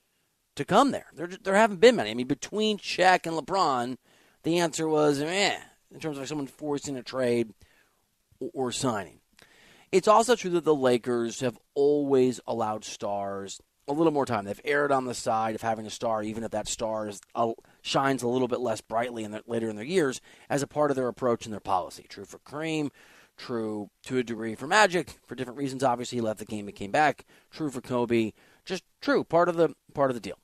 [0.55, 1.07] to come there?
[1.15, 2.11] There there haven't been many.
[2.11, 3.97] I mean, between Shaq and LeBron,
[4.43, 5.59] the answer was eh
[5.93, 7.53] in terms of someone forcing a trade
[8.41, 9.21] or, or signing.
[9.93, 14.45] It's also true that the Lakers have always allowed stars a little more time.
[14.45, 17.53] They've erred on the side of having a star, even if that star is, uh,
[17.83, 20.21] shines a little bit less brightly in their, later in their years,
[20.51, 22.05] as a part of their approach and their policy.
[22.09, 22.91] True for Kareem,
[23.37, 25.85] true to a degree for Magic, for different reasons.
[25.85, 27.25] Obviously, he left the game and came back.
[27.51, 28.33] True for Kobe,
[28.65, 30.39] just true part of the part of the deal.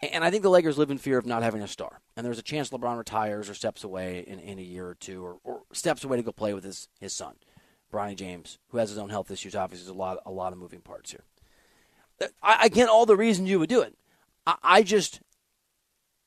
[0.00, 2.00] And I think the Lakers live in fear of not having a star.
[2.16, 5.24] And there's a chance LeBron retires or steps away in, in a year or two,
[5.24, 7.34] or, or steps away to go play with his, his son,
[7.92, 9.54] Bronny James, who has his own health issues.
[9.54, 11.24] Obviously, there's a lot a lot of moving parts here.
[12.42, 13.96] I, I get all the reasons you would do it.
[14.46, 15.20] I, I just,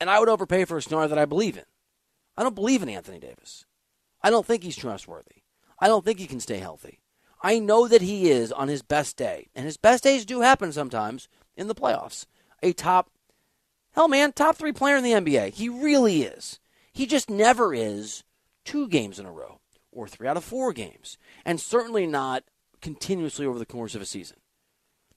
[0.00, 1.64] and I would overpay for a star that I believe in.
[2.36, 3.64] I don't believe in Anthony Davis.
[4.22, 5.42] I don't think he's trustworthy.
[5.78, 7.00] I don't think he can stay healthy.
[7.42, 10.72] I know that he is on his best day, and his best days do happen
[10.72, 12.26] sometimes in the playoffs.
[12.62, 13.10] A top,
[13.92, 15.54] hell man, top three player in the NBA.
[15.54, 16.60] He really is.
[16.92, 18.22] He just never is
[18.64, 19.58] two games in a row
[19.92, 22.44] or three out of four games, and certainly not
[22.80, 24.38] continuously over the course of a season.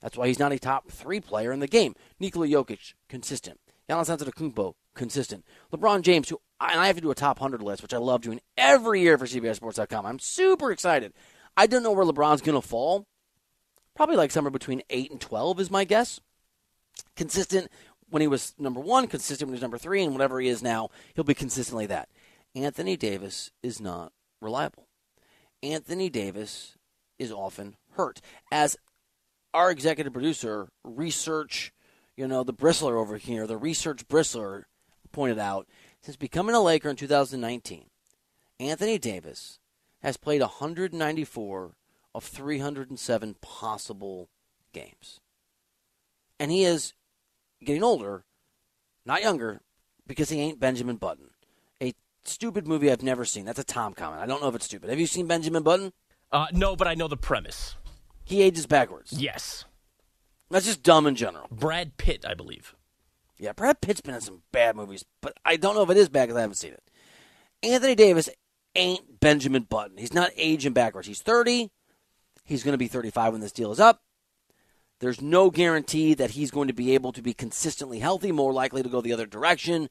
[0.01, 1.95] That's why he's not a top three player in the game.
[2.19, 3.59] Nikola Jokic, consistent.
[3.89, 5.45] Giannis Antetokounmpo, consistent.
[5.71, 8.21] LeBron James, who and I have to do a top 100 list, which I love
[8.21, 10.05] doing every year for CBSSports.com.
[10.05, 11.13] I'm super excited.
[11.57, 13.07] I don't know where LeBron's going to fall.
[13.95, 16.19] Probably like somewhere between 8 and 12 is my guess.
[17.15, 17.69] Consistent
[18.09, 20.61] when he was number one, consistent when he was number three, and whatever he is
[20.61, 22.09] now, he'll be consistently that.
[22.53, 24.87] Anthony Davis is not reliable.
[25.63, 26.77] Anthony Davis
[27.17, 28.21] is often hurt.
[28.51, 28.77] As
[29.53, 31.71] our executive producer, research,
[32.17, 34.63] you know, the bristler over here, the research bristler
[35.11, 35.67] pointed out,
[36.01, 37.85] since becoming a Laker in 2019,
[38.59, 39.59] Anthony Davis
[40.01, 41.75] has played 194
[42.13, 44.29] of 307 possible
[44.71, 45.19] games.
[46.39, 46.93] And he is
[47.63, 48.25] getting older,
[49.05, 49.61] not younger,
[50.05, 51.31] because he ain't Benjamin Button.
[52.25, 53.45] Stupid movie I've never seen.
[53.45, 54.21] That's a Tom comment.
[54.21, 54.89] I don't know if it's stupid.
[54.89, 55.93] Have you seen Benjamin Button?
[56.31, 57.75] Uh, no, but I know the premise.
[58.23, 59.13] He ages backwards.
[59.13, 59.65] Yes.
[60.49, 61.47] That's just dumb in general.
[61.51, 62.75] Brad Pitt, I believe.
[63.37, 66.09] Yeah, Brad Pitt's been in some bad movies, but I don't know if it is
[66.09, 66.83] bad because I haven't seen it.
[67.61, 68.29] Anthony Davis
[68.75, 69.97] ain't Benjamin Button.
[69.97, 71.07] He's not aging backwards.
[71.07, 71.69] He's 30.
[72.43, 74.01] He's going to be 35 when this deal is up.
[74.99, 78.81] There's no guarantee that he's going to be able to be consistently healthy, more likely
[78.81, 79.89] to go the other direction.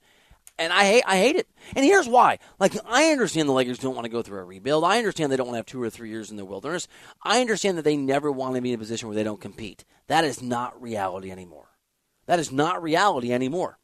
[0.59, 1.49] And I hate I hate it.
[1.75, 2.39] And here's why.
[2.61, 4.85] Like I understand the Lakers don't want to go through a rebuild.
[4.85, 6.87] I understand they don't want to have two or three years in the wilderness.
[7.23, 9.85] I understand that they never want to be in a position where they don't compete.
[10.07, 11.69] That is not reality anymore.
[12.27, 13.79] That is not reality anymore.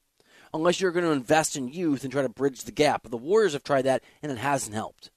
[0.52, 3.08] Unless you're going to invest in youth and try to bridge the gap.
[3.08, 5.10] The Warriors have tried that and it hasn't helped.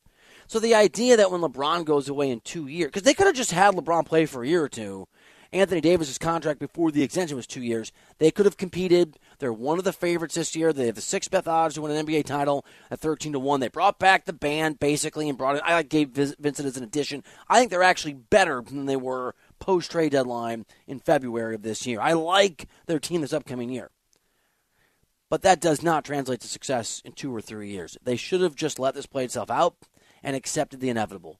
[0.47, 3.35] So the idea that when LeBron goes away in two years, because they could have
[3.35, 5.07] just had LeBron play for a year or two
[5.53, 7.91] Anthony Davis' contract before the extension was two years.
[8.17, 9.19] They could have competed.
[9.37, 10.73] They're one of the favorites this year.
[10.73, 13.59] They have the sixth best odds to win an NBA title at 13 to 1.
[13.59, 15.63] They brought back the band basically and brought it.
[15.63, 17.23] I like Gabe Vincent as an addition.
[17.47, 21.85] I think they're actually better than they were post trade deadline in February of this
[21.85, 22.01] year.
[22.01, 23.91] I like their team this upcoming year.
[25.29, 27.97] But that does not translate to success in two or three years.
[28.03, 29.75] They should have just let this play itself out
[30.23, 31.39] and accepted the inevitable.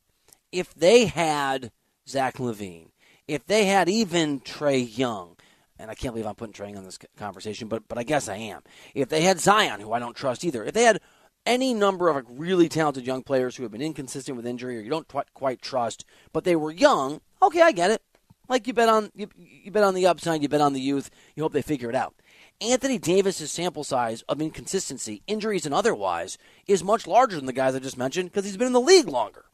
[0.52, 1.72] If they had
[2.08, 2.90] Zach LaVine,
[3.28, 5.36] if they had even Trae Young,
[5.80, 8.28] and I can't believe I'm putting Trae Young on this conversation, but but I guess
[8.28, 8.62] I am.
[8.94, 11.02] If they had Zion, who I don't trust either, if they had
[11.46, 14.82] any number of like really talented young players who have been inconsistent with injury or
[14.82, 18.02] you don't quite trust, but they were young, okay, I get it.
[18.50, 21.10] Like you bet on you, you bet on the upside, you bet on the youth.
[21.36, 22.14] You hope they figure it out.
[22.62, 27.76] Anthony Davis's sample size of inconsistency, injuries and otherwise, is much larger than the guys
[27.76, 29.46] I just mentioned because he's been in the league longer.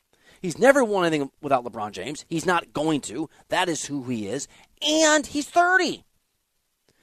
[0.41, 2.25] He's never won anything without LeBron James.
[2.29, 3.29] He's not going to.
[3.49, 4.47] That is who he is.
[4.81, 6.05] And he's 30.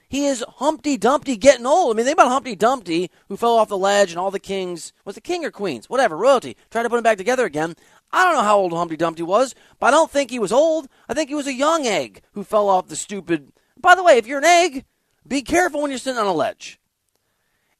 [0.09, 1.95] He is Humpty Dumpty getting old.
[1.95, 4.93] I mean, think about Humpty Dumpty, who fell off the ledge, and all the kings
[5.05, 7.75] was it king or queens, whatever, royalty, tried to put him back together again.
[8.13, 10.89] I don't know how old Humpty Dumpty was, but I don't think he was old.
[11.09, 13.53] I think he was a young egg who fell off the stupid.
[13.81, 14.85] By the way, if you're an egg,
[15.27, 16.79] be careful when you're sitting on a ledge.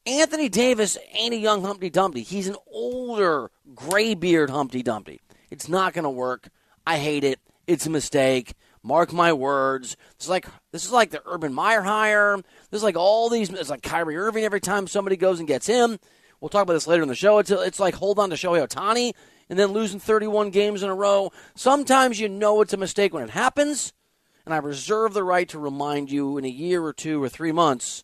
[0.05, 2.23] Anthony Davis ain't a young Humpty Dumpty.
[2.23, 5.21] He's an older, graybeard Humpty Dumpty.
[5.49, 6.49] It's not going to work.
[6.85, 7.39] I hate it.
[7.65, 8.53] It's a mistake.
[8.83, 9.97] Mark my words.
[10.15, 12.37] It's like this is like the Urban Meyer hire.
[12.71, 13.49] This is like all these.
[13.49, 15.99] It's like Kyrie Irving every time somebody goes and gets him.
[16.39, 17.39] We'll talk about this later in the show.
[17.39, 19.13] It's, it's like hold on to Shohei Ohtani
[19.49, 21.31] and then losing 31 games in a row.
[21.55, 23.93] Sometimes you know it's a mistake when it happens,
[24.45, 27.51] and I reserve the right to remind you in a year or two or three
[27.51, 28.03] months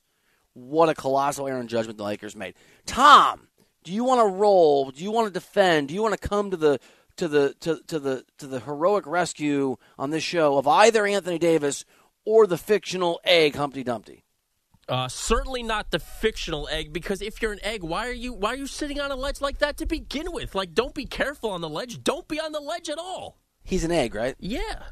[0.53, 2.55] what a colossal error in judgment the Lakers made.
[2.85, 3.47] Tom,
[3.83, 4.91] do you want to roll?
[4.91, 5.87] Do you want to defend?
[5.87, 6.79] Do you want to come to the
[7.18, 11.39] to the to, to the to the heroic rescue on this show of either Anthony
[11.39, 11.86] Davis
[12.26, 14.24] or the fictional egg Humpty Dumpty?
[14.89, 18.53] Uh, certainly not the fictional egg because if you're an egg, why are you why
[18.53, 20.55] are you sitting on a ledge like that to begin with?
[20.55, 22.03] Like, don't be careful on the ledge.
[22.03, 23.38] Don't be on the ledge at all.
[23.64, 24.36] He's an egg, right?
[24.39, 24.84] Yeah.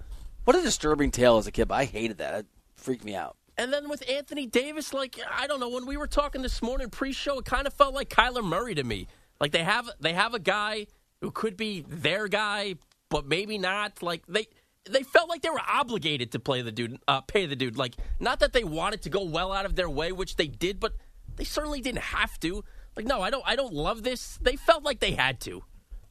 [0.46, 1.70] What a disturbing tale as a kid.
[1.72, 2.34] I hated that.
[2.36, 2.46] It
[2.76, 3.36] freaked me out.
[3.58, 6.90] And then with Anthony Davis, like I don't know, when we were talking this morning
[6.90, 9.08] pre-show, it kind of felt like Kyler Murray to me.
[9.42, 10.88] Like they have they have a guy
[11.22, 12.76] who could be their guy,
[13.10, 14.04] but maybe not.
[14.04, 14.48] Like they
[14.90, 17.78] they felt like they were obligated to play the dude, uh, pay the dude.
[17.78, 20.80] Like not that they wanted to go well out of their way, which they did,
[20.80, 20.94] but
[21.36, 22.64] they certainly didn't have to.
[22.96, 24.38] Like no, I don't I don't love this.
[24.42, 25.64] They felt like they had to.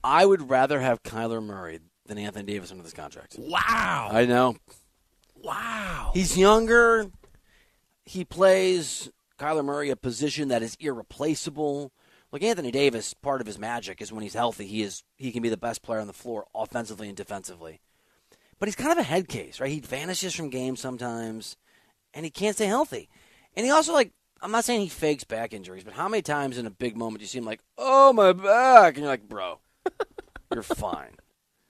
[0.03, 3.37] I would rather have Kyler Murray than Anthony Davis under this contract.
[3.39, 4.09] Wow.
[4.11, 4.57] I know.
[5.43, 6.13] Wow.
[6.15, 7.11] He's younger.
[8.05, 11.93] He plays Kyler Murray a position that is irreplaceable.
[12.33, 15.43] Like Anthony Davis, part of his magic is when he's healthy, he is he can
[15.43, 17.81] be the best player on the floor offensively and defensively.
[18.59, 19.71] But he's kind of a head case, right?
[19.71, 21.57] He vanishes from games sometimes
[22.15, 23.09] and he can't stay healthy.
[23.57, 24.13] And he also like
[24.43, 27.19] I'm not saying he fakes back injuries, but how many times in a big moment
[27.19, 29.59] do you see him like, "Oh, my back." And you're like, "Bro,
[30.55, 31.17] you're fine."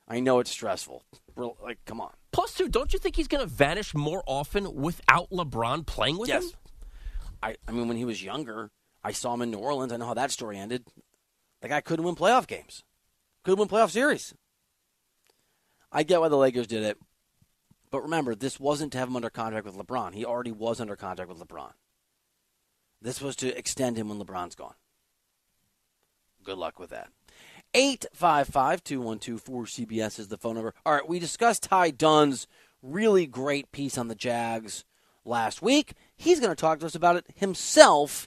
[0.06, 1.02] I know it's stressful.
[1.36, 2.12] Like, come on.
[2.32, 6.28] Plus, two, don't you think he's going to vanish more often without LeBron playing with
[6.28, 6.44] Yes.
[6.44, 6.50] him?
[7.42, 8.70] I, I mean, when he was younger,
[9.02, 9.92] I saw him in New Orleans.
[9.92, 10.84] I know how that story ended.
[11.60, 12.84] The guy couldn't win playoff games,
[13.44, 14.34] couldn't win playoff series.
[15.92, 16.98] I get why the Lakers did it,
[17.90, 20.14] but remember, this wasn't to have him under contract with LeBron.
[20.14, 21.72] He already was under contract with LeBron.
[23.02, 24.74] This was to extend him when LeBron's gone.
[26.44, 27.10] Good luck with that.
[27.74, 30.74] 855 212 4CBS is the phone number.
[30.84, 32.46] All right, we discussed Ty Dunne's
[32.82, 34.84] really great piece on the Jags
[35.24, 35.94] last week.
[36.16, 38.26] He's going to talk to us about it himself.